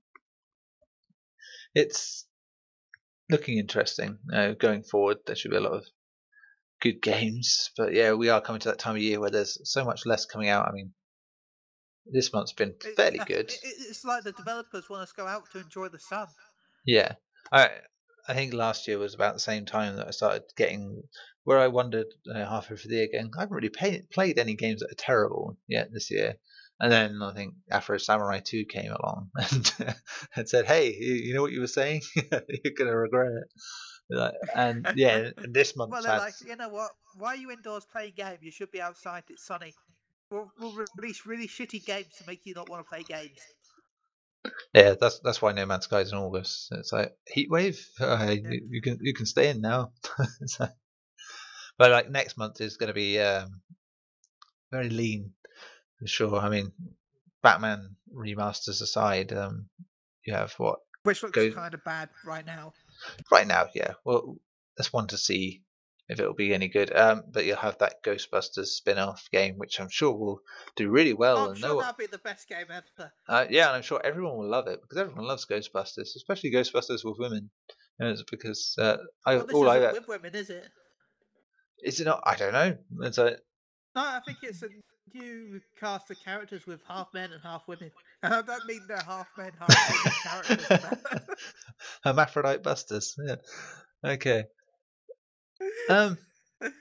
[1.78, 2.26] it's
[3.30, 4.18] looking interesting.
[4.34, 5.86] Uh, going forward, there should be a lot of
[6.82, 7.70] good games.
[7.78, 10.26] But yeah, we are coming to that time of year where there's so much less
[10.26, 10.68] coming out.
[10.68, 10.94] I mean,
[12.06, 13.52] this month's been fairly good.
[13.52, 16.28] it- it's like the developers want us to go out to enjoy the sun.
[16.86, 17.16] Yeah,
[17.52, 17.82] I
[18.30, 21.04] I think last year was about the same time that I started getting
[21.44, 24.54] where I wondered uh, halfway through the year, going, I haven't really pay, played any
[24.56, 26.36] games that are terrible yet this year.
[26.80, 29.96] And then I think Afro Samurai 2 came along and,
[30.36, 32.02] and said, hey, you, know what you were saying?
[32.16, 33.48] You're going to regret it.
[34.10, 36.92] Like, and yeah, and this month Well, they're had, like, you know what?
[37.18, 38.40] Why are you indoors playing games?
[38.42, 39.24] You should be outside.
[39.30, 39.74] It's sunny.
[40.30, 43.40] We'll, we'll release really shitty games to make you not want to play games.
[44.74, 46.68] yeah, that's that's why No Man's Sky is in August.
[46.72, 47.80] It's like heat wave.
[48.00, 49.92] Uh, you, you can you can stay in now.
[50.46, 50.68] So-
[51.78, 53.62] but like next month is going to be um,
[54.72, 55.34] very lean
[56.00, 56.36] for sure.
[56.38, 56.72] I mean,
[57.42, 59.70] Batman remasters aside, um,
[60.26, 62.74] you have what Which looks Go- kind of bad right now.
[63.32, 63.68] right now?
[63.74, 64.38] Yeah, well,
[64.78, 65.64] that's one to see
[66.10, 66.96] if it'll be any good.
[66.96, 70.40] Um, but you'll have that Ghostbusters spin-off game, which I'm sure will
[70.76, 71.46] do really well.
[71.46, 73.12] I'm and sure no, that'll be the best game ever.
[73.28, 77.04] uh, yeah, and I'm sure everyone will love it because everyone loves Ghostbusters, especially Ghostbusters
[77.04, 77.50] with women.
[78.00, 80.68] And it's because uh, I Well, all I with women, is it?
[81.84, 82.22] is it not?
[82.26, 82.78] I don't know.
[83.02, 83.38] It's a
[83.96, 84.68] No, I think it's a
[85.14, 87.92] new cast the characters with half men and half women.
[88.24, 91.22] And I don't mean they're half men, half women characters.
[92.04, 93.16] hermaphrodite busters.
[93.26, 93.36] Yeah.
[94.04, 94.46] Okay.
[95.90, 96.18] Um.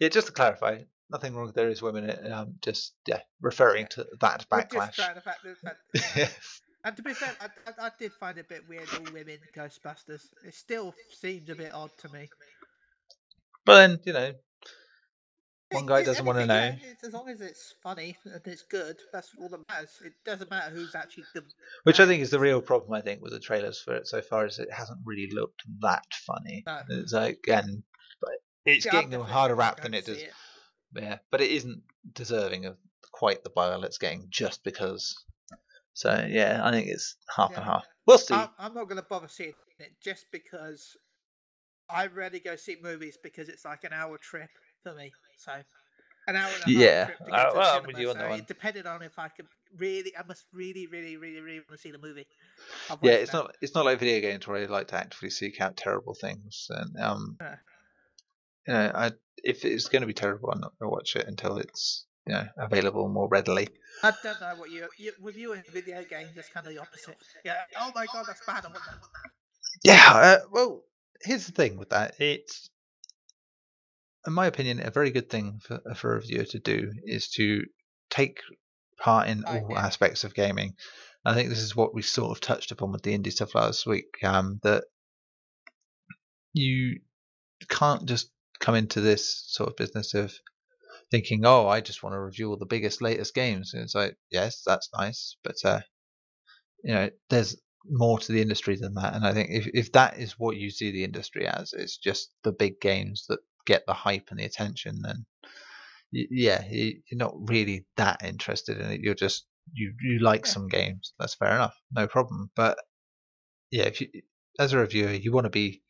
[0.00, 0.78] Yeah, just to clarify,
[1.10, 1.52] nothing wrong.
[1.54, 2.04] There is women.
[2.04, 4.94] in it, Um, just yeah, referring to that backlash.
[4.94, 5.76] trying to fact that,
[6.14, 6.30] that.
[6.84, 9.38] And to be fair, I, I, I did find it a bit weird, all women
[9.56, 10.22] Ghostbusters.
[10.46, 12.28] It still seems a bit odd to me.
[13.64, 14.32] But then you know,
[15.70, 16.66] one guy doesn't want to know.
[16.68, 19.90] it's- as long as it's funny and it's good, that's all that matters.
[20.04, 21.42] It doesn't matter who's actually the.
[21.84, 22.92] Which I think is the real problem.
[22.94, 26.04] I think with the trailers for it so far is it hasn't really looked that
[26.26, 26.62] funny.
[26.66, 26.80] No.
[26.88, 27.82] It's like and
[28.20, 28.30] but
[28.64, 30.18] it's Yeah, getting a harder rap than it does.
[30.22, 30.32] it.
[30.94, 32.76] Yeah, but it isn't deserving of
[33.12, 35.14] quite the bile it's getting just because.
[35.92, 37.84] So yeah, I think it's half and half.
[38.06, 38.34] We'll see.
[38.34, 40.96] I'm, I'm not going to bother seeing it just because
[41.88, 44.50] I rarely go see movies because it's like an hour trip
[44.84, 45.12] for me.
[45.38, 45.52] So
[46.28, 47.04] an hour and a half Yeah.
[47.06, 47.86] trip to Uh, go to the well, I'm cinema.
[47.88, 48.38] with you on that so one.
[48.38, 51.78] it depended on if I could really, I must really, really, really, really want to
[51.78, 52.26] see the movie.
[53.02, 53.40] yeah, it's no.
[53.40, 56.68] not it's not like video games where I like to actively seek out terrible things.
[56.70, 57.56] And um, Yeah.
[58.68, 59.10] you know, I
[59.42, 62.34] if it's going to be terrible, I'm not going to watch it until it's you
[62.34, 63.68] know available more readily.
[64.02, 66.36] I don't know what you, you with you in video games.
[66.36, 67.16] It's kind of the opposite.
[67.44, 67.56] Yeah.
[67.80, 68.64] Oh my god, that's bad.
[68.64, 69.30] I want that.
[69.82, 70.82] Yeah, uh, well,
[71.22, 72.14] here's the thing with that.
[72.20, 72.70] It's,
[74.26, 77.64] in my opinion, a very good thing for, for a reviewer to do is to
[78.10, 78.40] take
[78.98, 79.76] part in all agree.
[79.76, 80.74] aspects of gaming.
[81.24, 83.86] I think this is what we sort of touched upon with the indie stuff last
[83.86, 84.06] week.
[84.22, 84.84] Um, that
[86.52, 87.00] you
[87.68, 90.32] can't just come into this sort of business of
[91.10, 94.16] thinking, "Oh, I just want to review all the biggest, latest games." And it's like,
[94.30, 95.80] yes, that's nice, but uh,
[96.82, 97.56] you know, there's
[97.86, 99.14] more to the industry than that.
[99.14, 102.30] And I think if if that is what you see the industry as, it's just
[102.42, 105.26] the big games that get the hype and the attention, then
[106.12, 109.00] yeah, you- you're not really that interested in it.
[109.00, 110.52] You're just you you like Yeah.
[110.52, 111.12] some games.
[111.18, 112.50] That's fair enough, no problem.
[112.54, 112.78] But
[113.70, 114.08] yeah, if you
[114.58, 115.82] as a reviewer, you want to be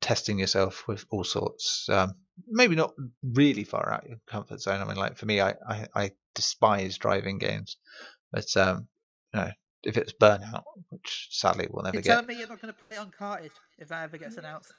[0.00, 1.88] testing yourself with all sorts.
[1.88, 2.14] Um,
[2.46, 4.80] maybe not really far out your comfort zone.
[4.80, 7.76] I mean, like for me, I, I, I despise driving games,
[8.32, 8.88] but um,
[9.34, 9.50] you know,
[9.82, 12.10] if it's Burnout, which sadly we'll never You're get.
[12.14, 14.72] telling me you're not going to play Uncharted if that ever gets announced?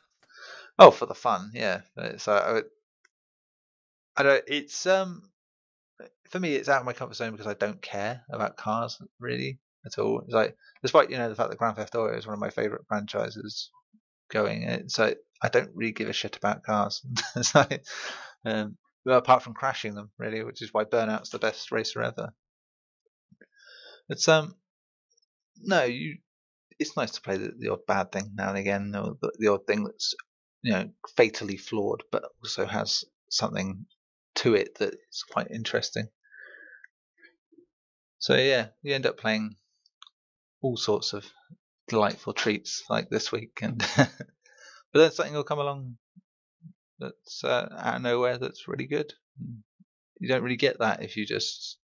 [0.77, 1.81] Oh, for the fun, yeah.
[2.17, 2.61] So I,
[4.19, 4.43] I don't.
[4.47, 5.29] It's um,
[6.29, 9.59] for me, it's out of my comfort zone because I don't care about cars really
[9.85, 10.21] at all.
[10.21, 12.49] It's like, despite you know the fact that Grand Theft Auto is one of my
[12.49, 13.71] favorite franchises
[14.29, 17.01] going, it's like I don't really give a shit about cars.
[17.55, 17.83] like,
[18.45, 22.33] um, well, apart from crashing them, really, which is why Burnout's the best racer ever.
[24.09, 24.55] It's um,
[25.61, 26.17] no, you.
[26.77, 29.47] It's nice to play the, the odd bad thing now and again, or the, the
[29.49, 30.15] odd thing that's
[30.61, 33.85] you know fatally flawed, but also has something
[34.35, 36.07] to it that's quite interesting.
[38.19, 39.55] So yeah, you end up playing
[40.61, 41.25] all sorts of
[41.87, 44.09] delightful treats like this week, and but
[44.93, 45.97] then something will come along
[46.99, 49.13] that's uh, out of nowhere that's really good.
[50.19, 51.77] You don't really get that if you just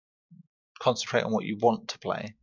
[0.79, 2.35] concentrate on what you want to play.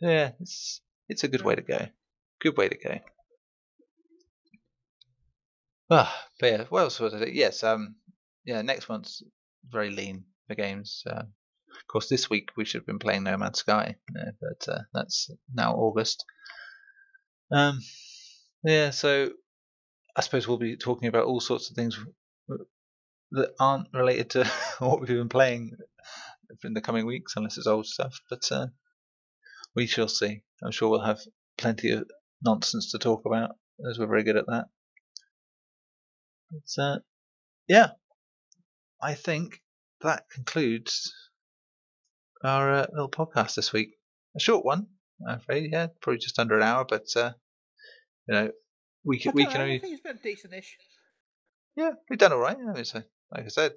[0.00, 1.86] Yeah, it's it's a good way to go.
[2.40, 2.98] Good way to go.
[5.94, 7.34] Ah, but yeah, what else was it?
[7.34, 7.96] Yes, um,
[8.46, 9.22] yeah, next month's
[9.68, 11.02] very lean for games.
[11.06, 14.72] Uh, of course, this week we should have been playing No Man's Sky, uh, but
[14.72, 16.24] uh, that's now August.
[17.50, 17.80] Um,
[18.64, 19.32] yeah, so
[20.16, 22.00] I suppose we'll be talking about all sorts of things
[23.32, 24.44] that aren't related to
[24.78, 25.76] what we've been playing
[26.64, 28.18] in the coming weeks, unless it's old stuff.
[28.30, 28.68] But uh,
[29.76, 30.42] we shall see.
[30.64, 31.20] I'm sure we'll have
[31.58, 32.10] plenty of
[32.42, 34.68] nonsense to talk about, as we're very good at that.
[36.52, 36.98] But, uh,
[37.66, 37.88] yeah,
[39.00, 39.60] I think
[40.02, 41.12] that concludes
[42.44, 43.94] our uh, little podcast this week.
[44.36, 44.86] A short one,
[45.26, 45.70] I'm afraid.
[45.72, 47.32] Yeah, probably just under an hour, but uh,
[48.28, 48.50] you know,
[49.04, 50.76] we can we can know, I think it's been decent-ish.
[51.76, 52.56] yeah, we've done all right.
[52.56, 53.02] I mean, so,
[53.34, 53.72] like I said,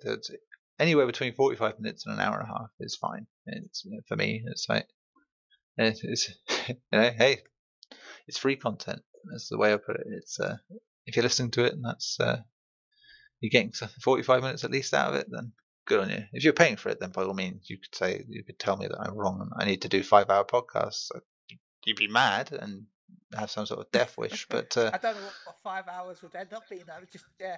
[0.80, 3.28] anywhere between forty-five minutes and an hour and a half is fine.
[3.46, 4.88] It's you know, for me, it's like
[5.78, 6.30] it's, it's
[6.70, 7.40] you know, hey,
[8.28, 9.02] it's free content.
[9.32, 10.08] That's the way I put it.
[10.08, 10.58] It's uh,
[11.06, 12.42] if you're listening to it and that's uh,
[13.40, 15.52] you're getting forty-five minutes at least out of it, then
[15.86, 16.24] good on you.
[16.34, 18.78] If you're paying for it, then by all means, you could say you could tell
[18.78, 21.12] me that I'm wrong and I need to do five-hour podcasts.
[21.86, 22.86] You'd be mad and
[23.38, 26.22] have some sort of death wish, but uh, I don't know what, what five hours
[26.22, 26.84] would end up being.
[26.92, 27.58] I It's just yeah.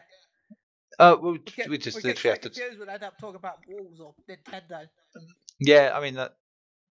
[1.00, 2.50] uh, we We get, we just we get literally have to.
[2.50, 2.80] confused.
[2.80, 4.88] We'd end up talking about Walls or Nintendo.
[5.60, 6.36] Yeah, I mean that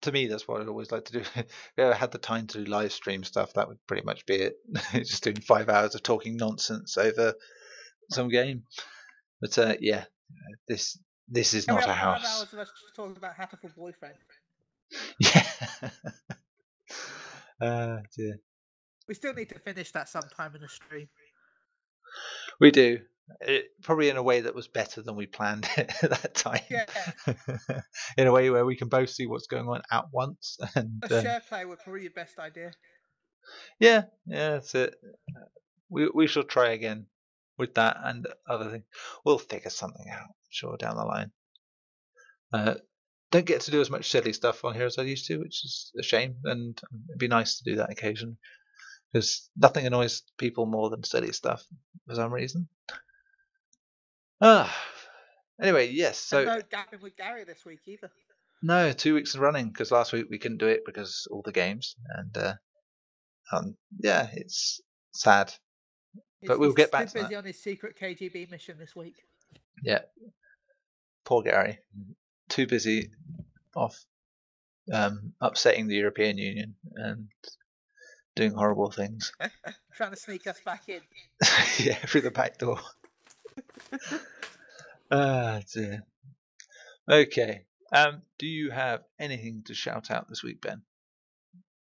[0.02, 1.18] to me that's what I'd always like to do.
[1.36, 1.46] if
[1.78, 4.36] I ever had the time to do live stream stuff, that would pretty much be
[4.36, 4.56] it.
[4.92, 7.34] Just doing five hours of talking nonsense over
[8.10, 8.64] some game.
[9.40, 10.04] But uh, yeah,
[10.68, 10.98] this
[11.28, 12.24] this is not a house.
[12.24, 13.34] hours of us talking about
[13.76, 14.14] Boyfriend.
[15.18, 15.42] Yeah.
[17.60, 18.38] uh, dear.
[19.08, 21.08] We still need to finish that sometime in the stream.
[22.60, 23.00] We do.
[23.40, 26.60] it, probably in a way that was better than we planned it at that time.
[26.70, 26.86] Yeah.
[28.16, 30.58] in a way where we can both see what's going on at once.
[30.74, 32.72] And A uh, share play would probably be the best idea.
[33.80, 34.94] yeah, yeah, that's it.
[35.88, 37.06] We we shall try again
[37.58, 38.84] with that and other things.
[39.24, 41.30] We'll figure something out, sure, down the line.
[42.52, 42.74] Uh,
[43.30, 45.64] don't get to do as much silly stuff on here as I used to, which
[45.64, 46.36] is a shame.
[46.44, 48.36] And it'd be nice to do that occasionally
[49.12, 51.64] because nothing annoys people more than silly stuff
[52.06, 52.68] for some reason.
[54.40, 54.74] Ah,
[55.60, 56.18] anyway, yes.
[56.18, 58.10] So no gapping with Gary this week either.
[58.62, 61.52] no, two weeks in running because last week we couldn't do it because all the
[61.52, 62.54] games and uh,
[63.52, 64.80] um, yeah, it's
[65.14, 65.52] sad.
[66.40, 68.94] He's- But we'll he's get back too to busy on his secret KGB mission this
[68.94, 69.16] week.
[69.82, 70.00] Yeah,
[71.24, 71.78] poor Gary,
[72.48, 73.10] too busy
[73.74, 74.04] off
[74.92, 77.28] um, upsetting the European Union and
[78.34, 79.32] doing horrible things.
[79.96, 81.00] Trying to sneak us back in.
[81.78, 82.78] yeah, through the back door.
[85.10, 86.02] Ah, dear.
[87.08, 87.64] Okay.
[87.92, 90.82] Um, do you have anything to shout out this week, Ben?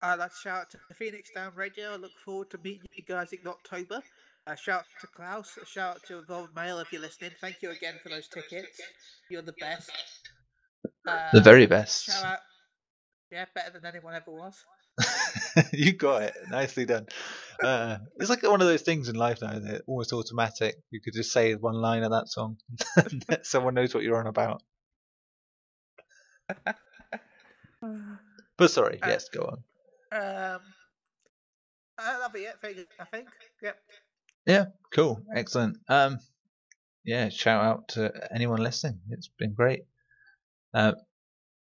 [0.03, 1.95] I'd like to shout out to Phoenix Down Radio.
[1.95, 4.03] I look forward to meeting you guys in October.
[4.49, 5.59] A shout out to Klaus.
[5.62, 7.32] A shout out to Evolved Mail if you're listening.
[7.38, 8.80] Thank you again for those tickets.
[9.30, 9.90] You're the best.
[11.05, 12.07] The Uh, very best.
[12.07, 12.38] Shout out.
[13.30, 14.64] Yeah, better than anyone ever was.
[15.72, 16.34] you got it.
[16.49, 17.07] Nicely done.
[17.62, 20.76] Uh, it's like one of those things in life now that almost automatic.
[20.90, 22.57] You could just say one line of that song,
[23.42, 24.62] someone knows what you're on about.
[28.57, 29.59] But sorry, Uh, yes, go on.
[30.11, 30.61] Um,
[31.99, 32.57] uh, that'll be it.
[32.99, 33.28] I think.
[33.62, 33.76] Yep.
[34.49, 35.76] Yeah, cool, excellent.
[35.88, 36.20] Um,
[37.05, 38.99] yeah, shout out to anyone listening.
[39.11, 39.82] It's been great.
[40.72, 40.92] Uh,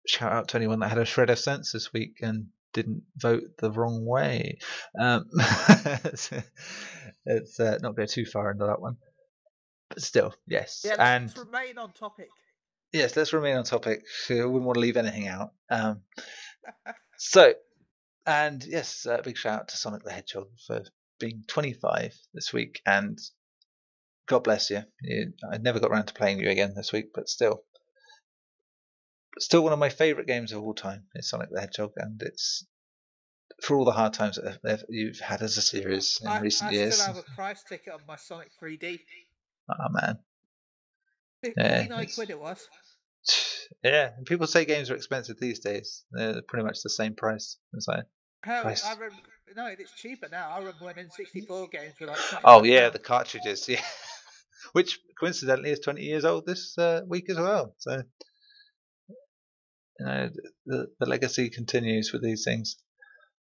[0.08, 3.44] shout out to anyone that had a shred of sense this week and didn't vote
[3.60, 4.58] the wrong way.
[5.00, 6.32] Um, let's
[7.60, 8.98] uh, not go too far into that one,
[9.90, 10.82] but still, yes.
[10.84, 12.30] Yeah, and let's remain on topic.
[12.92, 14.02] yes, let's remain on topic.
[14.28, 15.52] I wouldn't want to leave anything out.
[15.70, 16.02] Um,
[17.18, 17.54] so,
[18.26, 20.84] and yes, uh, big shout out to Sonic the Hedgehog for
[21.22, 23.18] being 25 this week, and
[24.28, 24.84] God bless you.
[25.02, 27.64] you I never got around to playing you again this week, but still,
[29.40, 32.66] still one of my favourite games of all time is Sonic the Hedgehog, and it's
[33.62, 36.74] for all the hard times that you've had as a series in I, recent I
[36.74, 36.96] years.
[36.96, 39.00] still have a price ticket on my Sonic 3D.
[39.70, 40.20] Oh man,
[41.44, 42.68] Fif- Yeah, quid it was.
[43.84, 44.12] yeah.
[44.18, 46.04] And people say games are expensive these days.
[46.12, 47.58] They're pretty much the same price.
[47.74, 48.06] It's like,
[48.44, 48.84] Hell, Price.
[48.84, 49.12] I rem-
[49.56, 50.50] no, it's cheaper now.
[50.52, 52.20] I remember when N64 games were like.
[52.44, 53.82] Oh yeah, the cartridges, yeah.
[54.74, 57.76] Which coincidentally is 20 years old this uh, week as well.
[57.80, 58.04] So
[60.00, 60.30] you know
[60.66, 62.78] the the legacy continues with these things.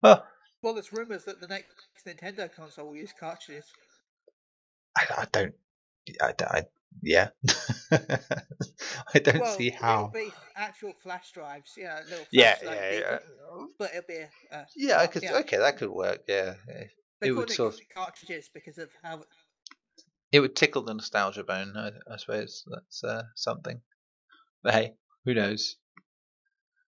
[0.03, 0.21] Oh,
[0.61, 1.73] Well, there's rumours that the next
[2.05, 3.65] Nintendo console will use cartridges.
[4.97, 5.53] I, I don't.
[6.21, 6.63] I, I
[7.01, 7.29] yeah.
[7.91, 10.11] I don't well, see how.
[10.13, 13.65] It'll be actual flash drives, yeah, little flash Yeah, yeah, people, yeah.
[13.77, 14.65] But it'll be a.
[14.75, 15.23] Yeah, I could.
[15.23, 15.37] yeah.
[15.39, 16.23] Okay, that could work.
[16.27, 16.83] Yeah, yeah.
[17.21, 19.23] They it would it sort of- cartridges because of how.
[20.31, 21.73] it would tickle the nostalgia bone.
[21.75, 23.81] I, I suppose that's uh, something.
[24.63, 24.93] But hey,
[25.25, 25.77] who knows?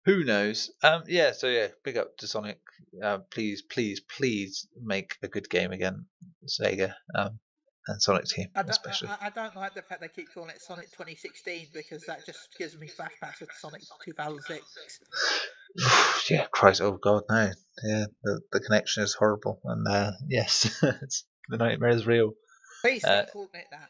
[0.05, 0.71] Who knows?
[0.83, 1.31] Um, yeah.
[1.31, 2.59] So yeah, big up to Sonic.
[3.01, 6.05] Uh, please, please, please make a good game again,
[6.47, 7.39] Sega um,
[7.87, 9.09] and Sonic Team I especially.
[9.09, 12.49] I, I don't like the fact they keep calling it Sonic 2016 because that just
[12.57, 14.99] gives me flashbacks to Sonic 2006.
[16.29, 17.51] yeah, Christ, oh God, no.
[17.83, 22.33] Yeah, the, the connection is horrible, and uh, yes, it's, the nightmare is real.
[22.81, 23.89] Please Uh, calling it that.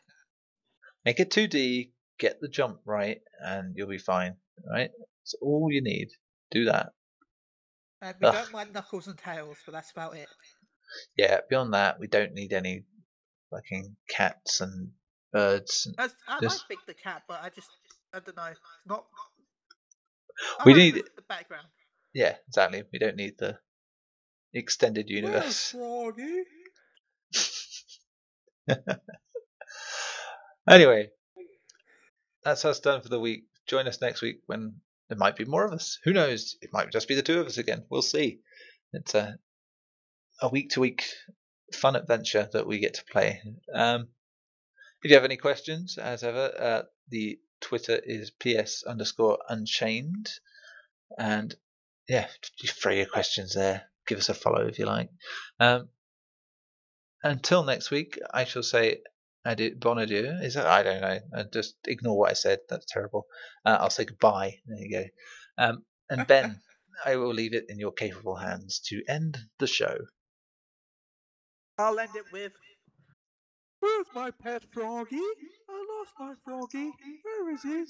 [1.05, 4.35] Make it 2D, get the jump right, and you'll be fine.
[4.69, 4.91] Right?
[5.23, 6.09] It's all you need.
[6.51, 6.89] Do that.
[8.01, 8.33] And we ugh.
[8.33, 10.27] don't mind Knuckles and Tails, but that's about it.
[11.17, 12.83] Yeah, beyond that, we don't need any
[13.51, 14.91] fucking cats and
[15.31, 15.87] birds.
[15.97, 17.69] I, I Just- like Big the Cat, but I just.
[18.13, 18.53] I don't know.
[18.87, 19.05] Not.
[20.59, 21.67] I We need- the, the background.
[22.13, 22.83] Yeah, exactly.
[22.91, 23.57] We don't need the
[24.53, 25.71] extended universe.
[25.71, 26.43] Froggy?
[30.69, 31.09] Anyway,
[32.43, 33.45] that's us done for the week.
[33.67, 34.75] Join us next week when
[35.09, 35.97] there might be more of us.
[36.03, 36.55] Who knows?
[36.61, 37.83] It might just be the two of us again.
[37.89, 38.39] We'll see.
[38.93, 39.37] It's a
[40.41, 41.03] a week to week
[41.75, 43.41] fun adventure that we get to play.
[43.73, 44.07] Um,
[45.03, 50.29] if you have any questions, as ever, uh, the Twitter is ps underscore unchained,
[51.17, 51.55] and
[52.07, 52.27] yeah,
[52.59, 53.83] just throw your questions there.
[54.07, 55.09] Give us a follow if you like.
[55.59, 55.89] Um,
[57.23, 59.01] until next week, I shall say
[59.45, 60.37] adieu, bon adieu.
[60.41, 61.19] Is that I don't know.
[61.35, 62.59] Uh, just ignore what I said.
[62.69, 63.27] That's terrible.
[63.65, 64.59] Uh, I'll say goodbye.
[64.65, 65.05] There you go.
[65.57, 66.59] Um, and Ben,
[67.05, 69.97] I will leave it in your capable hands to end the show.
[71.79, 72.53] I'll end it with
[73.79, 75.17] Where's my pet froggy?
[75.69, 76.91] I lost my froggy.
[77.23, 77.85] Where is he?